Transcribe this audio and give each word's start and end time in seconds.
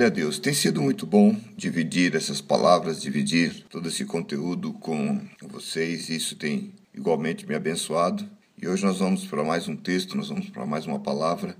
Glória 0.00 0.12
a 0.14 0.16
Deus. 0.16 0.38
Tem 0.38 0.54
sido 0.54 0.80
muito 0.80 1.04
bom 1.04 1.38
dividir 1.54 2.16
essas 2.16 2.40
palavras, 2.40 3.02
dividir 3.02 3.66
todo 3.68 3.86
esse 3.86 4.06
conteúdo 4.06 4.72
com 4.72 5.20
vocês. 5.42 6.08
Isso 6.08 6.36
tem 6.36 6.72
igualmente 6.94 7.46
me 7.46 7.54
abençoado. 7.54 8.26
E 8.56 8.66
hoje 8.66 8.82
nós 8.82 8.98
vamos 8.98 9.26
para 9.26 9.44
mais 9.44 9.68
um 9.68 9.76
texto, 9.76 10.16
nós 10.16 10.30
vamos 10.30 10.48
para 10.48 10.64
mais 10.64 10.86
uma 10.86 10.98
palavra 10.98 11.54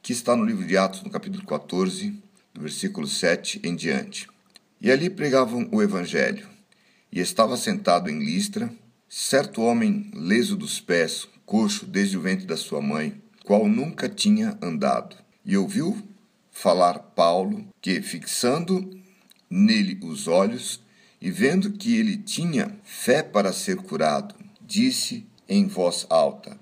que 0.00 0.10
está 0.10 0.34
no 0.34 0.42
livro 0.42 0.66
de 0.66 0.74
Atos, 0.74 1.02
no 1.02 1.10
capítulo 1.10 1.44
14, 1.44 2.14
do 2.54 2.62
versículo 2.62 3.06
7 3.06 3.60
em 3.62 3.76
diante. 3.76 4.26
E 4.80 4.90
ali 4.90 5.10
pregavam 5.10 5.68
o 5.70 5.82
evangelho. 5.82 6.48
E 7.12 7.20
estava 7.20 7.58
sentado 7.58 8.08
em 8.08 8.20
Listra 8.20 8.72
certo 9.06 9.60
homem 9.60 10.10
leso 10.14 10.56
dos 10.56 10.80
pés, 10.80 11.28
coxo 11.44 11.84
desde 11.84 12.16
o 12.16 12.22
ventre 12.22 12.46
da 12.46 12.56
sua 12.56 12.80
mãe, 12.80 13.20
qual 13.44 13.68
nunca 13.68 14.08
tinha 14.08 14.56
andado. 14.62 15.14
E 15.44 15.58
ouviu 15.58 16.15
falar 16.56 16.98
Paulo, 17.14 17.68
que, 17.82 18.00
fixando 18.00 18.98
nele 19.48 20.00
os 20.02 20.26
olhos 20.26 20.82
e 21.20 21.30
vendo 21.30 21.72
que 21.72 21.98
ele 21.98 22.16
tinha 22.16 22.74
fé 22.82 23.22
para 23.22 23.52
ser 23.52 23.76
curado, 23.76 24.34
disse 24.62 25.26
em 25.46 25.66
voz 25.66 26.06
alta: 26.08 26.58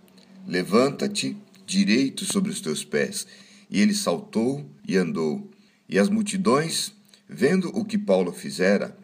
Levanta-te 0.49 1.37
direito 1.65 2.25
sobre 2.25 2.51
os 2.51 2.61
teus 2.61 2.85
pés. 2.85 3.25
E 3.71 3.81
ele 3.81 3.95
saltou 3.95 4.69
e 4.87 4.97
andou. 4.97 5.49
E 5.89 5.97
as 5.97 6.09
multidões, 6.09 6.93
vendo 7.29 7.69
o 7.69 7.85
que 7.85 7.97
Paulo 7.97 8.33
fizera, 8.33 8.97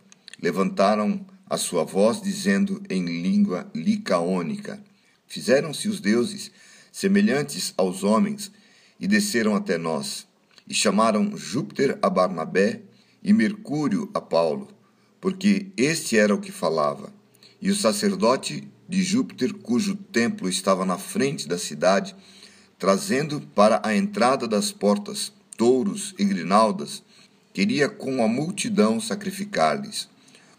levantaram 0.43 1.25
a 1.49 1.57
sua 1.57 1.85
voz, 1.85 2.21
dizendo 2.21 2.83
em 2.91 3.05
língua 3.05 3.71
licaônica: 3.73 4.83
Fizeram-se 5.29 5.88
os 5.88 6.01
deuses 6.01 6.51
semelhantes 6.91 7.73
aos 7.77 8.02
homens 8.02 8.51
e 8.99 9.07
desceram 9.07 9.54
até 9.54 9.79
nós 9.79 10.29
e 10.71 10.74
chamaram 10.74 11.37
Júpiter 11.37 11.99
a 12.01 12.09
Barnabé 12.09 12.82
e 13.21 13.32
Mercúrio 13.32 14.09
a 14.15 14.21
Paulo, 14.21 14.68
porque 15.21 15.66
este 15.76 16.16
era 16.16 16.32
o 16.32 16.40
que 16.40 16.52
falava. 16.52 17.13
E 17.60 17.71
o 17.71 17.74
sacerdote 17.74 18.68
de 18.88 19.02
Júpiter, 19.02 19.52
cujo 19.52 19.96
templo 19.96 20.48
estava 20.48 20.87
na 20.87 20.96
frente 20.96 21.48
da 21.48 21.59
cidade, 21.59 22.15
trazendo 22.79 23.41
para 23.52 23.82
a 23.85 23.96
entrada 23.96 24.46
das 24.46 24.71
portas 24.71 25.32
touros 25.57 26.15
e 26.16 26.24
grinaldas, 26.24 27.02
queria 27.52 27.88
com 27.88 28.23
a 28.23 28.29
multidão 28.29 29.01
sacrificar-lhes. 29.01 30.09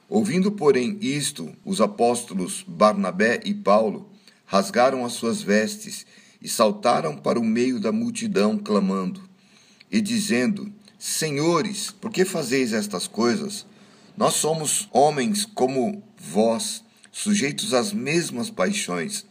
Ouvindo, 0.10 0.52
porém, 0.52 0.98
isto, 1.02 1.56
os 1.64 1.80
apóstolos 1.80 2.66
Barnabé 2.68 3.40
e 3.46 3.54
Paulo 3.54 4.10
rasgaram 4.46 5.06
as 5.06 5.14
suas 5.14 5.42
vestes 5.42 6.06
e 6.42 6.50
saltaram 6.50 7.16
para 7.16 7.40
o 7.40 7.46
meio 7.46 7.80
da 7.80 7.94
multidão, 7.94 8.58
clamando: 8.58 9.31
e 9.92 10.00
dizendo: 10.00 10.72
Senhores, 10.98 11.92
por 11.92 12.12
que 12.12 12.24
fazeis 12.24 12.72
estas 12.72 13.08
coisas? 13.08 13.66
Nós 14.16 14.36
somos 14.36 14.88
homens 14.92 15.46
como 15.46 16.02
vós, 16.18 16.84
sujeitos 17.12 17.74
às 17.74 17.92
mesmas 17.92 18.50
paixões, 18.50 19.26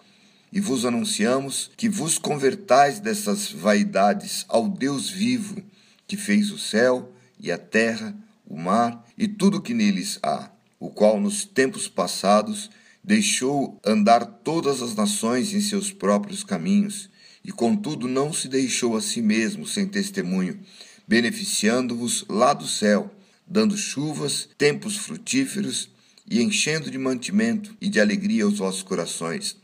e 0.53 0.61
vos 0.61 0.85
anunciamos 0.85 1.71
que 1.77 1.89
vos 1.89 2.19
convertais 2.19 2.99
dessas 2.99 3.51
vaidades 3.51 4.45
ao 4.49 4.69
Deus 4.69 5.09
vivo, 5.09 5.63
que 6.07 6.17
fez 6.17 6.51
o 6.51 6.59
céu 6.59 7.13
e 7.39 7.53
a 7.53 7.59
terra, 7.59 8.15
o 8.47 8.59
mar 8.59 9.07
e 9.17 9.29
tudo 9.29 9.63
que 9.63 9.73
neles 9.73 10.19
há, 10.23 10.51
o 10.79 10.91
qual 10.91 11.21
nos 11.21 11.45
tempos 11.45 11.87
passados 11.89 12.69
deixou 13.03 13.79
andar 13.85 14.25
todas 14.27 14.83
as 14.83 14.95
nações 14.95 15.55
em 15.55 15.61
seus 15.61 15.93
próprios 15.93 16.43
caminhos 16.43 17.10
e 17.45 17.51
contudo 17.51 18.07
não 18.07 18.33
se 18.33 18.49
deixou 18.49 18.97
a 18.97 19.01
si 19.01 19.23
mesmo 19.23 19.67
sem 19.67 19.87
testemunho, 19.87 20.61
beneficiando-vos 21.07 22.25
lá 22.29 22.53
do 22.53 22.67
céu, 22.67 23.13
dando 23.47 23.77
chuvas, 23.77 24.49
tempos 24.57 24.97
frutíferos 24.97 25.91
e 26.29 26.41
enchendo 26.41 26.91
de 26.91 26.99
mantimento 26.99 27.77
e 27.81 27.89
de 27.89 28.01
alegria 28.01 28.47
os 28.47 28.59
vossos 28.59 28.83
corações. 28.83 29.57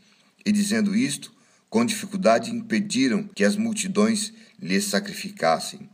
E 0.45 0.51
dizendo 0.51 0.95
isto, 0.95 1.31
com 1.69 1.85
dificuldade 1.85 2.51
impediram 2.51 3.23
que 3.35 3.43
as 3.43 3.55
multidões 3.55 4.33
lhes 4.61 4.85
sacrificassem. 4.85 5.89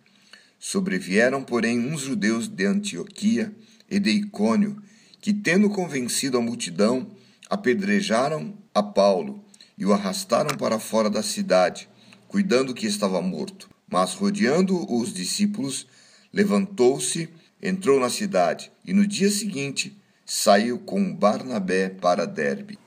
Sobrevieram, 0.59 1.43
porém, 1.43 1.79
uns 1.79 2.01
judeus 2.01 2.47
de 2.47 2.65
Antioquia 2.65 3.53
e 3.89 3.99
de 3.99 4.11
Icônio, 4.11 4.81
que, 5.19 5.33
tendo 5.33 5.69
convencido 5.69 6.37
a 6.37 6.41
multidão, 6.41 7.11
apedrejaram 7.49 8.57
a 8.73 8.81
Paulo 8.81 9.42
e 9.77 9.85
o 9.85 9.93
arrastaram 9.93 10.55
para 10.57 10.79
fora 10.79 11.09
da 11.09 11.23
cidade, 11.23 11.89
cuidando 12.27 12.73
que 12.73 12.85
estava 12.85 13.21
morto. 13.21 13.69
Mas, 13.89 14.13
rodeando 14.13 14.91
os 14.91 15.13
discípulos, 15.13 15.87
levantou-se, 16.31 17.29
entrou 17.61 17.99
na 17.99 18.09
cidade 18.09 18.71
e 18.85 18.93
no 18.93 19.05
dia 19.05 19.29
seguinte 19.29 19.95
saiu 20.25 20.79
com 20.79 21.13
Barnabé 21.13 21.89
para 21.89 22.25
Derbe. 22.25 22.79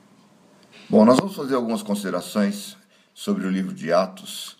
Bom, 0.88 1.04
nós 1.04 1.18
vamos 1.18 1.34
fazer 1.34 1.54
algumas 1.54 1.82
considerações 1.82 2.76
sobre 3.14 3.46
o 3.46 3.50
livro 3.50 3.72
de 3.72 3.92
Atos, 3.92 4.56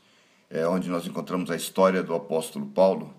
é, 0.49 0.67
onde 0.67 0.89
nós 0.89 1.07
encontramos 1.07 1.51
a 1.51 1.57
história 1.57 2.03
do 2.03 2.15
apóstolo 2.15 2.67
Paulo. 2.67 3.15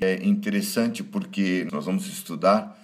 É 0.00 0.24
interessante 0.24 1.02
porque 1.04 1.68
nós 1.70 1.84
vamos 1.84 2.06
estudar, 2.06 2.78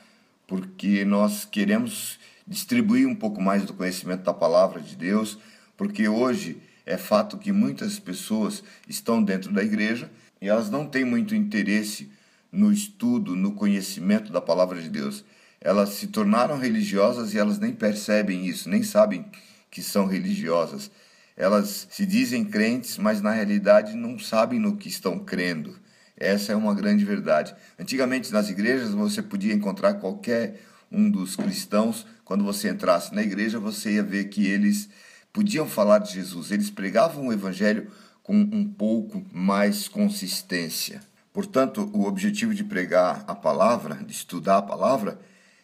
porque 0.47 1.05
nós 1.05 1.45
queremos 1.45 2.19
distribuir 2.49 3.07
um 3.07 3.15
pouco 3.15 3.41
mais 3.41 3.65
do 3.65 3.75
conhecimento 3.75 4.25
da 4.25 4.33
palavra 4.33 4.81
de 4.81 4.97
Deus, 4.97 5.39
porque 5.77 6.09
hoje 6.09 6.61
é 6.87 6.97
fato 6.97 7.37
que 7.37 7.53
muitas 7.53 7.99
pessoas 7.99 8.65
estão 8.89 9.23
dentro 9.23 9.53
da 9.53 9.63
igreja 9.63 10.11
e 10.41 10.49
elas 10.49 10.71
não 10.71 10.87
têm 10.87 11.05
muito 11.05 11.35
interesse 11.35 12.11
no 12.51 12.73
estudo, 12.73 13.37
no 13.37 13.53
conhecimento 13.53 14.33
da 14.33 14.41
palavra 14.41 14.81
de 14.81 14.89
Deus. 14.89 15.25
Elas 15.61 15.91
se 15.91 16.07
tornaram 16.07 16.57
religiosas 16.57 17.35
e 17.35 17.39
elas 17.39 17.59
nem 17.59 17.75
percebem 17.75 18.47
isso, 18.47 18.71
nem 18.71 18.83
sabem 18.83 19.27
que 19.71 19.83
são 19.83 20.07
religiosas. 20.07 20.91
Elas 21.37 21.87
se 21.91 22.07
dizem 22.07 22.45
crentes, 22.45 22.97
mas 22.97 23.21
na 23.21 23.31
realidade 23.31 23.95
não 23.95 24.19
sabem 24.19 24.59
no 24.59 24.77
que 24.77 24.89
estão 24.89 25.19
crendo. 25.19 25.77
Essa 26.17 26.53
é 26.53 26.57
uma 26.57 26.75
grande 26.75 27.05
verdade. 27.05 27.55
Antigamente 27.79 28.33
nas 28.33 28.49
igrejas 28.49 28.91
você 28.91 29.23
podia 29.23 29.53
encontrar 29.53 29.95
qualquer 29.95 30.61
um 30.91 31.11
dos 31.11 31.37
cristãos, 31.37 32.07
quando 32.25 32.45
você 32.45 32.69
entrasse 32.69 33.15
na 33.15 33.23
igreja, 33.23 33.59
você 33.59 33.95
ia 33.95 34.03
ver 34.03 34.25
que 34.25 34.47
eles 34.47 34.89
podiam 35.33 35.67
falar 35.67 35.99
de 35.99 36.15
Jesus, 36.15 36.51
eles 36.51 36.71
pregavam 36.71 37.29
o 37.29 37.33
evangelho 37.33 37.91
com 38.23 38.35
um 38.35 38.67
pouco 38.67 39.25
mais 39.33 39.89
consistência. 39.89 41.01
Portanto, 41.33 41.91
o 41.93 42.05
objetivo 42.05 42.55
de 42.55 42.65
pregar 42.65 43.25
a 43.27 43.35
palavra, 43.35 43.95
de 43.97 44.13
estudar 44.13 44.59
a 44.59 44.63
palavra, 44.63 45.19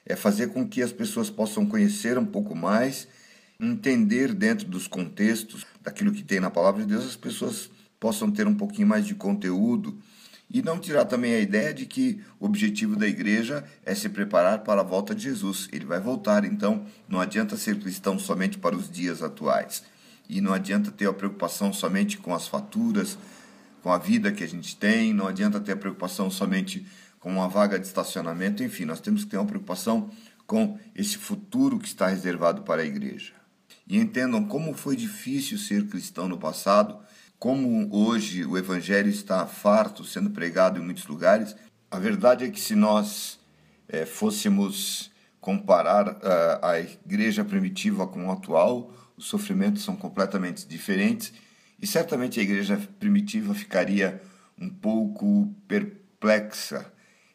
é 0.07 0.15
fazer 0.15 0.49
com 0.49 0.67
que 0.67 0.83
as 0.83 0.93
pessoas 0.93 1.31
possam 1.31 1.67
conhecer 1.67 2.19
um 2.19 2.27
pouco 2.27 2.55
mais, 2.55 3.09
entender 3.59 4.33
dentro 4.35 4.67
dos 4.67 4.87
contextos 4.87 5.67
daquilo 5.83 6.13
que 6.13 6.23
tem 6.23 6.41
na 6.41 6.51
palavra 6.51 6.83
de 6.83 6.89
Deus, 6.89 7.05
as 7.05 7.17
pessoas 7.17 7.71
possam 7.99 8.31
ter 8.31 8.47
um 8.47 8.55
pouquinho 8.55 8.87
mais 8.87 9.07
de 9.07 9.15
conteúdo 9.15 9.99
e 10.51 10.63
não 10.63 10.79
tirar 10.79 11.05
também 11.05 11.35
a 11.35 11.41
ideia 11.41 11.75
de 11.75 11.87
que 11.87 12.21
o 12.39 12.47
objetivo 12.47 12.97
da 12.97 13.07
igreja 13.07 13.65
é 13.85 13.95
se 13.95 14.09
preparar 14.09 14.61
para 14.61 14.83
a 14.83 14.85
volta 14.85 15.15
de 15.15 15.23
Jesus. 15.23 15.69
Ele 15.73 15.85
vai 15.85 16.01
voltar, 16.01 16.45
então 16.45 16.87
não 17.09 17.21
adianta 17.21 17.57
ser 17.57 17.79
cristão 17.81 18.19
somente 18.19 18.59
para 18.59 18.77
os 18.77 18.91
dias 18.91 19.23
atuais. 19.23 19.83
E 20.29 20.41
não 20.41 20.53
adianta 20.53 20.91
ter 20.91 21.09
a 21.09 21.13
preocupação 21.13 21.73
somente 21.73 22.19
com 22.19 22.35
as 22.35 22.47
faturas, 22.47 23.19
com 23.83 23.93
a 23.93 23.99
vida 23.99 24.33
que 24.33 24.45
a 24.45 24.49
gente 24.49 24.77
tem, 24.77 25.13
não 25.13 25.27
adianta 25.27 25.61
ter 25.61 25.73
a 25.73 25.77
preocupação 25.77 26.31
somente 26.31 26.87
com 27.21 27.31
uma 27.31 27.49
vaga 27.49 27.79
de 27.79 27.87
estacionamento, 27.87 28.63
enfim, 28.63 28.85
nós 28.85 29.01
temos 29.01 29.25
que 29.25 29.31
ter 29.31 29.39
uma 29.39 29.47
preocupação 29.47 30.11
com 30.47 30.79
esse 30.95 31.17
futuro 31.17 31.79
que 31.79 31.89
está 31.89 32.09
reservado 32.09 32.63
para 32.63 32.83
a 32.83 32.85
igreja. 32.85 33.33
E 33.87 33.99
entendam 33.99 34.45
como 34.45 34.75
foi 34.75 34.95
difícil 34.95 35.59
ser 35.59 35.87
cristão 35.87 36.29
no 36.29 36.39
passado 36.39 36.99
como 37.45 37.95
hoje 37.95 38.43
o 38.47 38.57
evangelho 38.57 39.11
está 39.11 39.47
farto 39.47 40.03
sendo 40.03 40.31
pregado 40.31 40.81
em 40.81 40.83
muitos 40.83 41.07
lugares, 41.07 41.55
a 41.91 41.99
verdade 41.99 42.43
é 42.43 42.51
que 42.51 42.59
se 42.59 42.75
nós 42.75 43.39
é, 43.87 44.07
fôssemos 44.07 45.13
comparar 45.43 46.09
uh, 46.09 46.59
a 46.63 46.81
igreja 46.81 47.45
primitiva 47.45 48.07
com 48.07 48.31
a 48.31 48.33
atual, 48.33 48.91
os 49.15 49.27
sofrimentos 49.27 49.83
são 49.83 49.95
completamente 49.95 50.67
diferentes 50.67 51.35
e 51.79 51.87
certamente 51.87 52.41
a 52.41 52.43
igreja 52.43 52.81
primitiva 52.99 53.53
ficaria 53.53 54.23
um 54.59 54.71
pouco 54.71 55.55
perplexa 55.69 56.91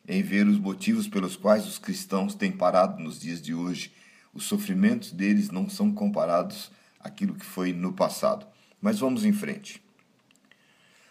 em 0.08 0.24
ver 0.24 0.48
os 0.48 0.58
motivos 0.58 1.08
pelos 1.08 1.36
quais 1.36 1.68
os 1.68 1.78
cristãos 1.78 2.34
têm 2.34 2.52
parado 2.52 3.00
nos 3.00 3.20
dias 3.20 3.40
de 3.40 3.54
hoje. 3.54 3.94
Os 4.34 4.46
sofrimentos 4.46 5.12
deles 5.12 5.52
não 5.52 5.70
são 5.70 5.94
comparados 5.94 6.72
àquilo 7.00 7.36
que 7.36 7.46
foi 7.46 7.74
no 7.74 7.94
passado. 7.94 8.48
Mas 8.82 8.98
vamos 8.98 9.24
em 9.24 9.32
frente. 9.32 9.88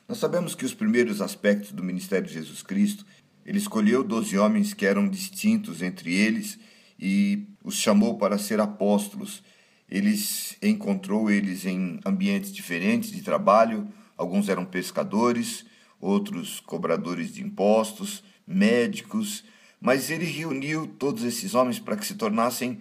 Nós 0.08 0.16
sabemos 0.16 0.54
que 0.54 0.64
os 0.64 0.72
primeiros 0.72 1.20
aspectos 1.20 1.70
do 1.70 1.84
ministério 1.84 2.26
de 2.26 2.32
Jesus 2.32 2.62
Cristo, 2.62 3.04
ele 3.44 3.58
escolheu 3.58 4.02
doze 4.02 4.38
homens 4.38 4.72
que 4.72 4.86
eram 4.86 5.06
distintos 5.06 5.82
entre 5.82 6.14
eles 6.14 6.58
e 6.98 7.46
os 7.62 7.74
chamou 7.74 8.16
para 8.16 8.38
ser 8.38 8.58
apóstolos. 8.58 9.42
Eles 9.86 10.56
encontrou 10.62 11.30
eles 11.30 11.66
em 11.66 12.00
ambientes 12.06 12.50
diferentes 12.50 13.10
de 13.10 13.20
trabalho, 13.20 13.86
alguns 14.16 14.48
eram 14.48 14.64
pescadores, 14.64 15.66
outros 16.00 16.58
cobradores 16.58 17.34
de 17.34 17.42
impostos, 17.42 18.24
médicos, 18.46 19.44
mas 19.78 20.10
ele 20.10 20.24
reuniu 20.24 20.86
todos 20.86 21.22
esses 21.22 21.54
homens 21.54 21.78
para 21.78 21.96
que 21.98 22.06
se 22.06 22.14
tornassem 22.14 22.78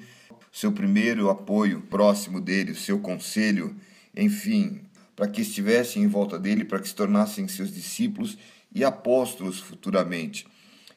seu 0.50 0.72
primeiro 0.72 1.30
apoio 1.30 1.82
próximo 1.82 2.40
dele, 2.40 2.74
seu 2.74 3.00
conselho, 3.00 3.76
enfim, 4.16 4.87
para 5.18 5.28
que 5.28 5.42
estivessem 5.42 6.04
em 6.04 6.08
volta 6.08 6.38
dele, 6.38 6.64
para 6.64 6.80
que 6.80 6.88
se 6.88 6.94
tornassem 6.94 7.48
seus 7.48 7.74
discípulos 7.74 8.38
e 8.72 8.84
apóstolos 8.84 9.60
futuramente. 9.60 10.46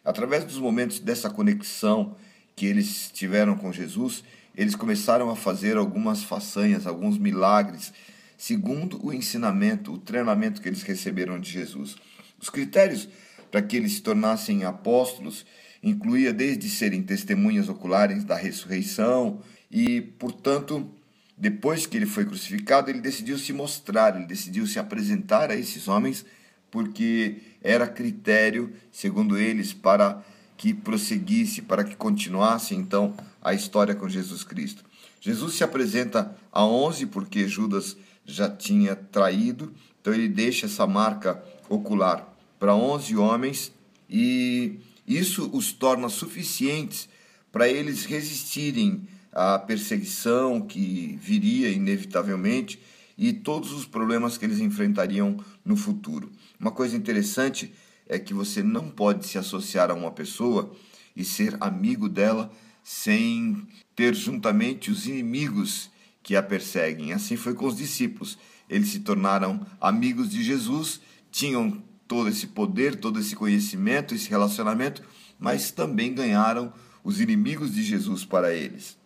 Através 0.05 0.45
dos 0.45 0.59
momentos 0.59 1.01
dessa 1.01 1.31
conexão 1.31 2.15
que 2.55 2.67
eles 2.67 3.11
tiveram 3.11 3.57
com 3.57 3.73
Jesus, 3.73 4.23
eles 4.55 4.75
começaram 4.75 5.31
a 5.31 5.37
fazer 5.37 5.79
algumas 5.79 6.23
façanhas, 6.23 6.87
alguns 6.87 7.17
milagres, 7.17 7.95
segundo 8.37 9.03
o 9.03 9.11
ensinamento, 9.11 9.95
o 9.95 9.99
treinamento 9.99 10.61
que 10.61 10.69
eles 10.69 10.83
receberam 10.83 11.41
de 11.41 11.51
Jesus. 11.51 11.97
Os 12.39 12.51
critérios 12.51 13.09
para 13.51 13.63
que 13.63 13.75
eles 13.75 13.95
se 13.95 14.03
tornassem 14.03 14.65
apóstolos 14.65 15.47
incluía 15.83 16.31
desde 16.31 16.69
serem 16.69 17.03
testemunhas 17.03 17.71
oculares 17.71 18.23
da 18.23 18.37
ressurreição 18.37 19.41
e, 19.71 20.03
portanto, 20.03 20.95
depois 21.41 21.87
que 21.87 21.97
ele 21.97 22.05
foi 22.05 22.27
crucificado, 22.27 22.91
ele 22.91 23.01
decidiu 23.01 23.39
se 23.39 23.51
mostrar, 23.51 24.15
ele 24.15 24.27
decidiu 24.27 24.67
se 24.67 24.79
apresentar 24.79 25.51
a 25.51 25.57
esses 25.57 25.89
homens, 25.89 26.23
porque 26.71 27.39
era 27.63 27.89
critério, 27.89 28.75
segundo 28.93 29.39
eles, 29.39 29.73
para 29.73 30.23
que 30.59 30.75
prosseguisse, 30.75 31.63
para 31.63 31.83
que 31.83 31.97
continuasse 31.97 32.75
então 32.75 33.17
a 33.41 33.55
história 33.55 33.95
com 33.95 34.07
Jesus 34.07 34.45
Cristo. 34.45 34.85
Jesus 35.19 35.55
se 35.55 35.65
apresenta 35.65 36.37
a 36.53 36.63
onze 36.63 37.07
porque 37.07 37.49
Judas 37.49 37.97
já 38.27 38.51
tinha 38.51 38.95
traído, 38.95 39.73
então 39.99 40.13
ele 40.13 40.29
deixa 40.29 40.67
essa 40.67 40.87
marca 40.87 41.43
ocular 41.71 42.31
para 42.59 42.75
onze 42.75 43.17
homens 43.17 43.73
e 44.11 44.79
isso 45.07 45.49
os 45.55 45.73
torna 45.73 46.11
suficientes 46.11 47.09
para 47.51 47.67
eles 47.67 48.05
resistirem 48.05 49.09
à 49.33 49.59
perseguição 49.59 50.61
que 50.61 51.19
viria 51.21 51.69
inevitavelmente 51.71 52.81
e 53.17 53.33
todos 53.33 53.73
os 53.73 53.85
problemas 53.85 54.39
que 54.39 54.45
eles 54.45 54.61
enfrentariam 54.61 55.37
no 55.65 55.77
futuro. 55.77 56.31
Uma 56.59 56.71
coisa 56.71 56.97
interessante 56.97 57.73
é 58.09 58.19
que 58.19 58.35
você 58.35 58.63
não 58.63 58.91
pode 58.91 59.27
se 59.27 59.39
associar 59.39 59.91
a 59.91 59.95
uma 59.95 60.11
pessoa 60.11 60.75
e 61.15 61.25
ser 61.25 61.57
amigo 61.61 62.09
dela 62.09 62.51
sem 62.83 63.67
ter 63.95 64.15
juntamente 64.15 64.91
os 64.91 65.07
inimigos 65.07 65.91
que 66.23 66.35
a 66.35 66.43
perseguem. 66.43 67.13
Assim 67.13 67.37
foi 67.37 67.55
com 67.55 67.67
os 67.67 67.77
discípulos. 67.77 68.39
Eles 68.69 68.89
se 68.89 69.01
tornaram 69.01 69.65
amigos 69.81 70.31
de 70.31 70.43
Jesus, 70.43 71.01
tinham 71.31 71.83
todo 72.09 72.29
esse 72.29 72.49
poder, 72.49 72.97
todo 72.97 73.21
esse 73.21 73.37
conhecimento, 73.37 74.15
esse 74.15 74.29
relacionamento, 74.29 75.03
mas 75.39 75.71
também 75.71 76.15
ganharam 76.15 76.73
os 77.05 77.21
inimigos 77.21 77.75
de 77.75 77.83
Jesus 77.83 78.25
para 78.25 78.53
eles. 78.53 79.00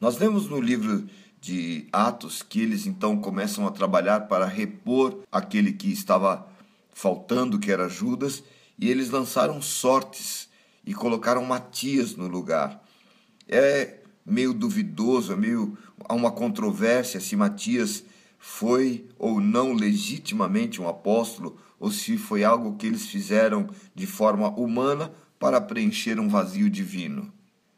Nós 0.00 0.16
vemos 0.16 0.48
no 0.48 0.60
livro 0.60 1.06
de 1.40 1.86
Atos 1.92 2.42
que 2.42 2.60
eles 2.60 2.86
então 2.86 3.20
começam 3.20 3.66
a 3.66 3.70
trabalhar 3.70 4.20
para 4.20 4.46
repor 4.46 5.20
aquele 5.30 5.72
que 5.72 5.92
estava 5.92 6.48
faltando, 6.92 7.58
que 7.58 7.70
era 7.70 7.88
Judas, 7.88 8.42
e 8.78 8.88
eles 8.88 9.10
lançaram 9.10 9.60
sortes 9.60 10.48
e 10.86 10.94
colocaram 10.94 11.44
Matias 11.44 12.16
no 12.16 12.26
lugar. 12.26 12.82
É 13.46 14.00
meio 14.24 14.54
duvidoso, 14.54 15.32
é 15.32 15.36
meio 15.36 15.76
há 16.08 16.14
uma 16.14 16.32
controvérsia 16.32 17.20
se 17.20 17.36
Matias 17.36 18.04
foi 18.38 19.06
ou 19.18 19.40
não 19.40 19.72
legitimamente 19.72 20.80
um 20.80 20.88
apóstolo 20.88 21.58
ou 21.78 21.90
se 21.90 22.16
foi 22.16 22.42
algo 22.44 22.76
que 22.76 22.86
eles 22.86 23.06
fizeram 23.06 23.68
de 23.94 24.06
forma 24.06 24.48
humana 24.48 25.12
para 25.38 25.60
preencher 25.60 26.18
um 26.18 26.28
vazio 26.28 26.70
divino. 26.70 27.33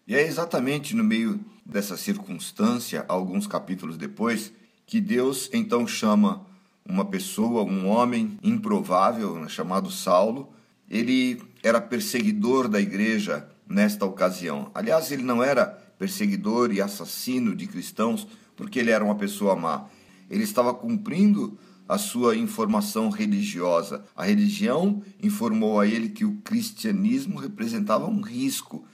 E 0.07 0.15
é 0.15 0.27
exatamente 0.27 0.95
no 0.95 1.03
meio 1.03 1.41
dessa 1.65 1.97
circunstância, 1.97 3.05
alguns 3.09 3.47
capítulos 3.47 3.97
depois, 3.97 4.53
que 4.87 5.01
Deus 5.01 5.51
então 5.53 5.87
chama 5.87 6.47
uma 6.89 7.05
pessoa, 7.05 7.65
um 7.65 7.89
homem 7.89 8.39
improvável, 8.43 9.35
né, 9.35 9.49
chamado 9.49 9.91
Saulo. 9.91 10.53
Ele 10.89 11.43
era 11.63 11.81
perseguidor 11.81 12.69
da 12.69 12.81
igreja 12.81 13.49
nesta 13.69 14.07
ocasião. 14.07 14.71
Aliás, 14.73 15.11
ele 15.11 15.25
não 15.25 15.43
era 15.43 15.67
perseguidor 15.99 16.73
e 16.73 16.81
assassino 16.81 17.57
de 17.57 17.67
cristãos 17.67 18.29
porque 18.57 18.79
ele 18.79 18.91
era 18.91 19.05
uma 19.05 19.17
pessoa 19.17 19.57
má. 19.57 19.87
Ele 20.31 20.45
estava 20.45 20.73
cumprindo 20.73 21.59
a 21.89 21.99
sua 21.99 22.37
informação 22.37 23.11
religiosa. 23.11 24.05
A 24.15 24.25
religião 24.25 25.03
informou 25.23 25.79
a 25.81 25.87
ele 25.87 26.09
que 26.09 26.25
o 26.25 26.37
cristianismo 26.37 27.39
representava 27.39 28.07
um 28.07 28.21
risco. 28.21 28.85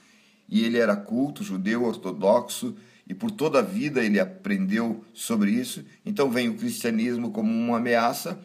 E 0.52 0.66
ele 0.66 0.76
era 0.76 0.94
culto, 0.94 1.42
judeu, 1.42 1.82
ortodoxo, 1.84 2.76
e 3.08 3.14
por 3.14 3.30
toda 3.30 3.60
a 3.60 3.62
vida 3.62 4.04
ele 4.04 4.20
aprendeu 4.20 5.02
sobre 5.14 5.50
isso. 5.50 5.82
Então 6.04 6.30
vem 6.30 6.50
o 6.50 6.58
cristianismo 6.58 7.30
como 7.30 7.50
uma 7.50 7.78
ameaça, 7.78 8.38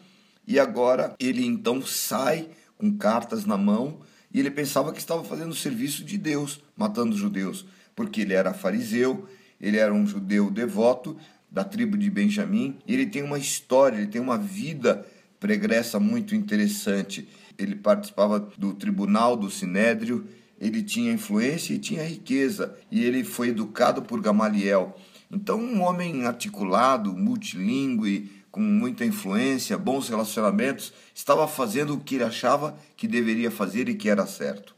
e 0.46 0.58
agora 0.58 1.14
ele 1.20 1.44
então 1.44 1.82
sai 1.82 2.48
com 2.78 2.96
cartas 2.96 3.44
na 3.44 3.58
mão, 3.58 4.00
e 4.32 4.40
ele 4.40 4.50
pensava 4.50 4.90
que 4.90 4.98
estava 4.98 5.22
fazendo 5.22 5.50
o 5.50 5.54
serviço 5.54 6.02
de 6.02 6.16
Deus, 6.16 6.62
matando 6.74 7.14
judeus, 7.14 7.66
porque 7.94 8.22
ele 8.22 8.32
era 8.32 8.54
fariseu, 8.54 9.28
ele 9.60 9.76
era 9.76 9.92
um 9.92 10.06
judeu 10.06 10.50
devoto, 10.50 11.14
da 11.50 11.62
tribo 11.62 11.98
de 11.98 12.08
Benjamim. 12.08 12.78
Ele 12.88 13.04
tem 13.04 13.22
uma 13.22 13.38
história, 13.38 13.98
ele 13.98 14.06
tem 14.06 14.20
uma 14.20 14.38
vida 14.38 15.06
pregressa 15.38 16.00
muito 16.00 16.34
interessante. 16.34 17.28
Ele 17.58 17.74
participava 17.74 18.40
do 18.56 18.72
tribunal 18.72 19.36
do 19.36 19.50
Sinédrio, 19.50 20.26
ele 20.60 20.82
tinha 20.82 21.12
influência 21.12 21.74
e 21.74 21.78
tinha 21.78 22.02
riqueza, 22.02 22.76
e 22.90 23.04
ele 23.04 23.24
foi 23.24 23.48
educado 23.48 24.02
por 24.02 24.20
Gamaliel. 24.20 24.96
Então, 25.30 25.60
um 25.60 25.82
homem 25.82 26.24
articulado, 26.24 27.14
multilingüe, 27.14 28.30
com 28.50 28.60
muita 28.60 29.04
influência, 29.04 29.78
bons 29.78 30.08
relacionamentos, 30.08 30.92
estava 31.14 31.46
fazendo 31.46 31.94
o 31.94 32.00
que 32.00 32.16
ele 32.16 32.24
achava 32.24 32.76
que 32.96 33.06
deveria 33.06 33.50
fazer 33.50 33.88
e 33.88 33.94
que 33.94 34.08
era 34.08 34.26
certo. 34.26 34.74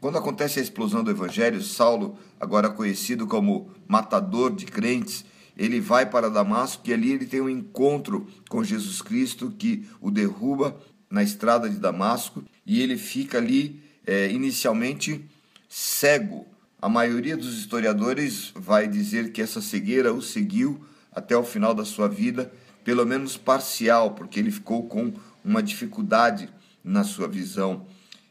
Quando 0.00 0.18
acontece 0.18 0.58
a 0.58 0.62
explosão 0.62 1.04
do 1.04 1.10
evangelho, 1.10 1.62
Saulo, 1.62 2.18
agora 2.40 2.68
conhecido 2.68 3.26
como 3.26 3.70
matador 3.86 4.52
de 4.52 4.66
crentes, 4.66 5.24
ele 5.56 5.80
vai 5.80 6.08
para 6.08 6.30
Damasco 6.30 6.82
e 6.88 6.92
ali 6.92 7.12
ele 7.12 7.26
tem 7.26 7.40
um 7.40 7.48
encontro 7.48 8.26
com 8.48 8.64
Jesus 8.64 9.02
Cristo 9.02 9.54
que 9.56 9.86
o 10.00 10.10
derruba 10.10 10.76
na 11.08 11.22
estrada 11.22 11.68
de 11.68 11.76
Damasco 11.76 12.42
e 12.66 12.80
ele 12.80 12.96
fica 12.96 13.38
ali 13.38 13.81
é, 14.06 14.30
inicialmente 14.30 15.24
cego. 15.68 16.46
A 16.80 16.88
maioria 16.88 17.36
dos 17.36 17.58
historiadores 17.58 18.52
vai 18.54 18.88
dizer 18.88 19.32
que 19.32 19.40
essa 19.40 19.60
cegueira 19.60 20.12
o 20.12 20.20
seguiu 20.20 20.84
até 21.12 21.36
o 21.36 21.44
final 21.44 21.74
da 21.74 21.84
sua 21.84 22.08
vida, 22.08 22.52
pelo 22.84 23.06
menos 23.06 23.36
parcial, 23.36 24.12
porque 24.12 24.40
ele 24.40 24.50
ficou 24.50 24.88
com 24.88 25.12
uma 25.44 25.62
dificuldade 25.62 26.48
na 26.82 27.04
sua 27.04 27.28
visão. 27.28 27.86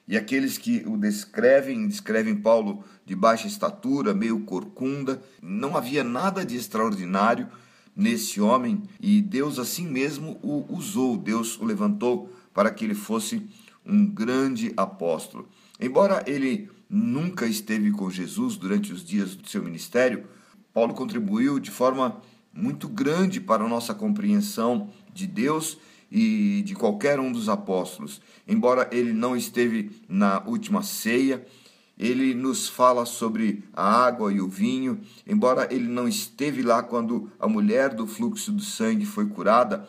E 0.08 0.18
aqueles 0.18 0.58
que 0.58 0.84
o 0.86 0.98
descrevem, 0.98 1.88
descrevem 1.88 2.36
Paulo 2.36 2.84
de 3.06 3.16
baixa 3.16 3.48
estatura, 3.48 4.14
meio 4.14 4.42
corcunda. 4.42 5.22
Não 5.42 5.78
havia 5.78 6.04
nada 6.04 6.44
de 6.44 6.58
extraordinário 6.58 7.48
nesse 7.96 8.42
homem 8.42 8.84
e 9.00 9.22
Deus 9.22 9.60
assim 9.60 9.88
mesmo 9.88 10.40
o 10.42 10.66
usou, 10.70 11.18
Deus 11.18 11.58
o 11.60 11.66
levantou 11.66 12.34
para 12.54 12.72
que 12.72 12.84
ele 12.84 12.96
fosse 12.96 13.42
um 13.86 14.06
grande 14.06 14.74
apóstolo. 14.76 15.48
Embora 15.82 16.24
ele 16.28 16.70
nunca 16.88 17.48
esteve 17.48 17.90
com 17.90 18.08
Jesus 18.12 18.56
durante 18.56 18.94
os 18.94 19.04
dias 19.04 19.34
do 19.36 19.50
seu 19.50 19.64
ministério, 19.64 20.26
Paulo 20.72 20.94
contribuiu 20.94 21.60
de 21.60 21.72
forma 21.72 22.22
muito 22.54 22.88
grande 22.88 23.42
para 23.42 23.64
a 23.64 23.68
nossa 23.68 23.94
compreensão 23.96 24.90
de 25.12 25.26
Deus 25.26 25.80
e 26.12 26.62
de 26.64 26.76
qualquer 26.76 27.20
um 27.20 27.32
dos 27.32 27.50
apóstolos. 27.50 28.22
Embora 28.48 28.88
ele 28.92 29.12
não 29.12 29.36
esteve 29.36 29.92
na 30.08 30.44
última 30.46 30.84
ceia, 30.84 31.44
ele 31.98 32.36
nos 32.36 32.70
fala 32.70 33.06
sobre 33.06 33.64
a 33.74 34.06
água 34.06 34.32
e 34.32 34.40
o 34.40 34.48
vinho. 34.48 35.02
Embora 35.26 35.68
ele 35.74 35.88
não 35.88 36.08
esteve 36.08 36.62
lá 36.62 36.84
quando 36.84 37.32
a 37.40 37.48
mulher 37.48 37.94
do 37.94 38.06
fluxo 38.06 38.52
do 38.52 38.62
sangue 38.62 39.06
foi 39.06 39.28
curada, 39.28 39.88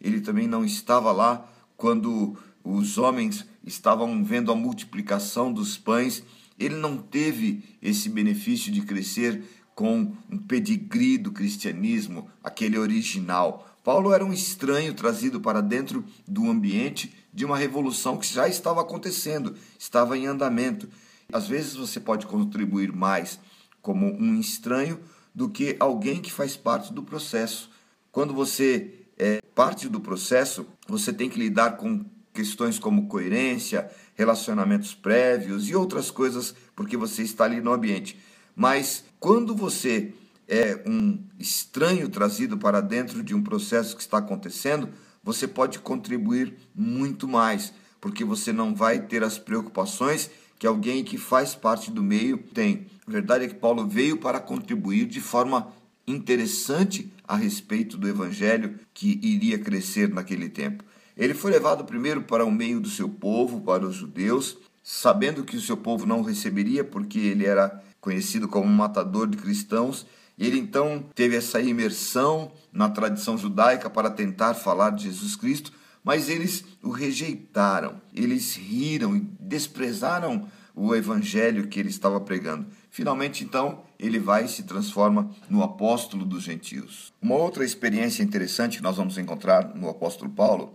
ele 0.00 0.22
também 0.22 0.46
não 0.46 0.64
estava 0.64 1.12
lá 1.12 1.46
quando 1.76 2.34
os 2.62 2.96
homens 2.96 3.44
estavam 3.66 4.22
vendo 4.24 4.52
a 4.52 4.56
multiplicação 4.56 5.52
dos 5.52 5.76
pães. 5.76 6.22
Ele 6.58 6.76
não 6.76 6.96
teve 6.96 7.62
esse 7.82 8.08
benefício 8.08 8.70
de 8.70 8.82
crescer 8.82 9.42
com 9.74 10.12
um 10.30 10.38
pedigree 10.38 11.18
do 11.18 11.32
cristianismo, 11.32 12.28
aquele 12.42 12.78
original. 12.78 13.68
Paulo 13.82 14.12
era 14.12 14.24
um 14.24 14.32
estranho 14.32 14.94
trazido 14.94 15.40
para 15.40 15.60
dentro 15.60 16.04
do 16.26 16.48
ambiente 16.48 17.12
de 17.32 17.44
uma 17.44 17.56
revolução 17.56 18.16
que 18.16 18.32
já 18.32 18.48
estava 18.48 18.80
acontecendo, 18.80 19.54
estava 19.78 20.16
em 20.16 20.26
andamento. 20.26 20.88
Às 21.32 21.48
vezes 21.48 21.74
você 21.74 21.98
pode 21.98 22.26
contribuir 22.26 22.92
mais 22.92 23.38
como 23.82 24.06
um 24.06 24.38
estranho 24.38 25.00
do 25.34 25.50
que 25.50 25.76
alguém 25.80 26.22
que 26.22 26.32
faz 26.32 26.56
parte 26.56 26.92
do 26.92 27.02
processo. 27.02 27.70
Quando 28.12 28.32
você 28.32 28.94
é 29.18 29.40
parte 29.54 29.88
do 29.88 30.00
processo, 30.00 30.64
você 30.86 31.12
tem 31.12 31.28
que 31.28 31.38
lidar 31.38 31.76
com 31.76 32.04
questões 32.34 32.78
como 32.78 33.06
coerência, 33.06 33.88
relacionamentos 34.14 34.92
prévios 34.92 35.68
e 35.68 35.74
outras 35.74 36.10
coisas, 36.10 36.54
porque 36.74 36.96
você 36.96 37.22
está 37.22 37.44
ali 37.44 37.60
no 37.60 37.72
ambiente. 37.72 38.18
Mas 38.54 39.04
quando 39.18 39.54
você 39.54 40.12
é 40.46 40.82
um 40.84 41.18
estranho 41.38 42.08
trazido 42.08 42.58
para 42.58 42.80
dentro 42.80 43.22
de 43.22 43.34
um 43.34 43.42
processo 43.42 43.96
que 43.96 44.02
está 44.02 44.18
acontecendo, 44.18 44.88
você 45.22 45.48
pode 45.48 45.78
contribuir 45.78 46.54
muito 46.74 47.26
mais, 47.26 47.72
porque 48.00 48.24
você 48.24 48.52
não 48.52 48.74
vai 48.74 49.00
ter 49.00 49.22
as 49.22 49.38
preocupações 49.38 50.30
que 50.58 50.66
alguém 50.66 51.02
que 51.02 51.16
faz 51.16 51.54
parte 51.54 51.90
do 51.90 52.02
meio 52.02 52.38
tem. 52.38 52.86
A 53.06 53.10
verdade 53.10 53.44
é 53.44 53.48
que 53.48 53.54
Paulo 53.54 53.86
veio 53.86 54.18
para 54.18 54.40
contribuir 54.40 55.06
de 55.06 55.20
forma 55.20 55.72
interessante 56.06 57.10
a 57.26 57.36
respeito 57.36 57.96
do 57.96 58.08
evangelho 58.08 58.78
que 58.92 59.18
iria 59.22 59.58
crescer 59.58 60.08
naquele 60.10 60.48
tempo. 60.48 60.84
Ele 61.16 61.34
foi 61.34 61.52
levado 61.52 61.84
primeiro 61.84 62.22
para 62.22 62.44
o 62.44 62.50
meio 62.50 62.80
do 62.80 62.88
seu 62.88 63.08
povo, 63.08 63.60
para 63.60 63.86
os 63.86 63.94
judeus, 63.94 64.58
sabendo 64.82 65.44
que 65.44 65.56
o 65.56 65.60
seu 65.60 65.76
povo 65.76 66.04
não 66.04 66.22
receberia 66.22 66.82
porque 66.82 67.18
ele 67.18 67.46
era 67.46 67.82
conhecido 68.00 68.48
como 68.48 68.66
matador 68.66 69.28
de 69.28 69.36
cristãos. 69.36 70.06
Ele 70.38 70.58
então 70.58 71.04
teve 71.14 71.36
essa 71.36 71.60
imersão 71.60 72.50
na 72.72 72.90
tradição 72.90 73.38
judaica 73.38 73.88
para 73.88 74.10
tentar 74.10 74.54
falar 74.54 74.90
de 74.90 75.04
Jesus 75.04 75.36
Cristo, 75.36 75.72
mas 76.02 76.28
eles 76.28 76.64
o 76.82 76.90
rejeitaram, 76.90 78.00
eles 78.12 78.56
riram 78.56 79.16
e 79.16 79.20
desprezaram 79.38 80.48
o 80.74 80.94
evangelho 80.94 81.68
que 81.68 81.78
ele 81.78 81.88
estava 81.88 82.20
pregando. 82.20 82.66
Finalmente, 82.90 83.44
então, 83.44 83.84
ele 83.98 84.18
vai 84.18 84.44
e 84.44 84.48
se 84.48 84.64
transforma 84.64 85.30
no 85.48 85.62
apóstolo 85.62 86.24
dos 86.24 86.42
gentios. 86.42 87.12
Uma 87.22 87.36
outra 87.36 87.64
experiência 87.64 88.24
interessante 88.24 88.78
que 88.78 88.82
nós 88.82 88.96
vamos 88.96 89.16
encontrar 89.16 89.72
no 89.74 89.88
apóstolo 89.88 90.30
Paulo 90.30 90.74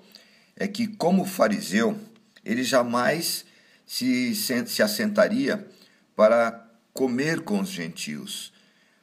é 0.60 0.68
que, 0.68 0.86
como 0.86 1.26
fariseu, 1.26 1.98
ele 2.44 2.64
jamais 2.64 3.46
se, 3.86 4.36
se 4.36 4.84
assentaria 4.84 5.66
para 6.16 6.70
comer 6.94 7.42
com 7.42 7.62
os 7.62 7.70
gentios, 7.70 8.52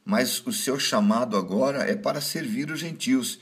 mas 0.05 0.47
o 0.47 0.53
seu 0.53 0.79
chamado 0.79 1.37
agora 1.37 1.91
é 1.91 1.97
para 1.97 2.21
servir 2.21 2.71
os 2.71 2.79
gentios. 2.79 3.41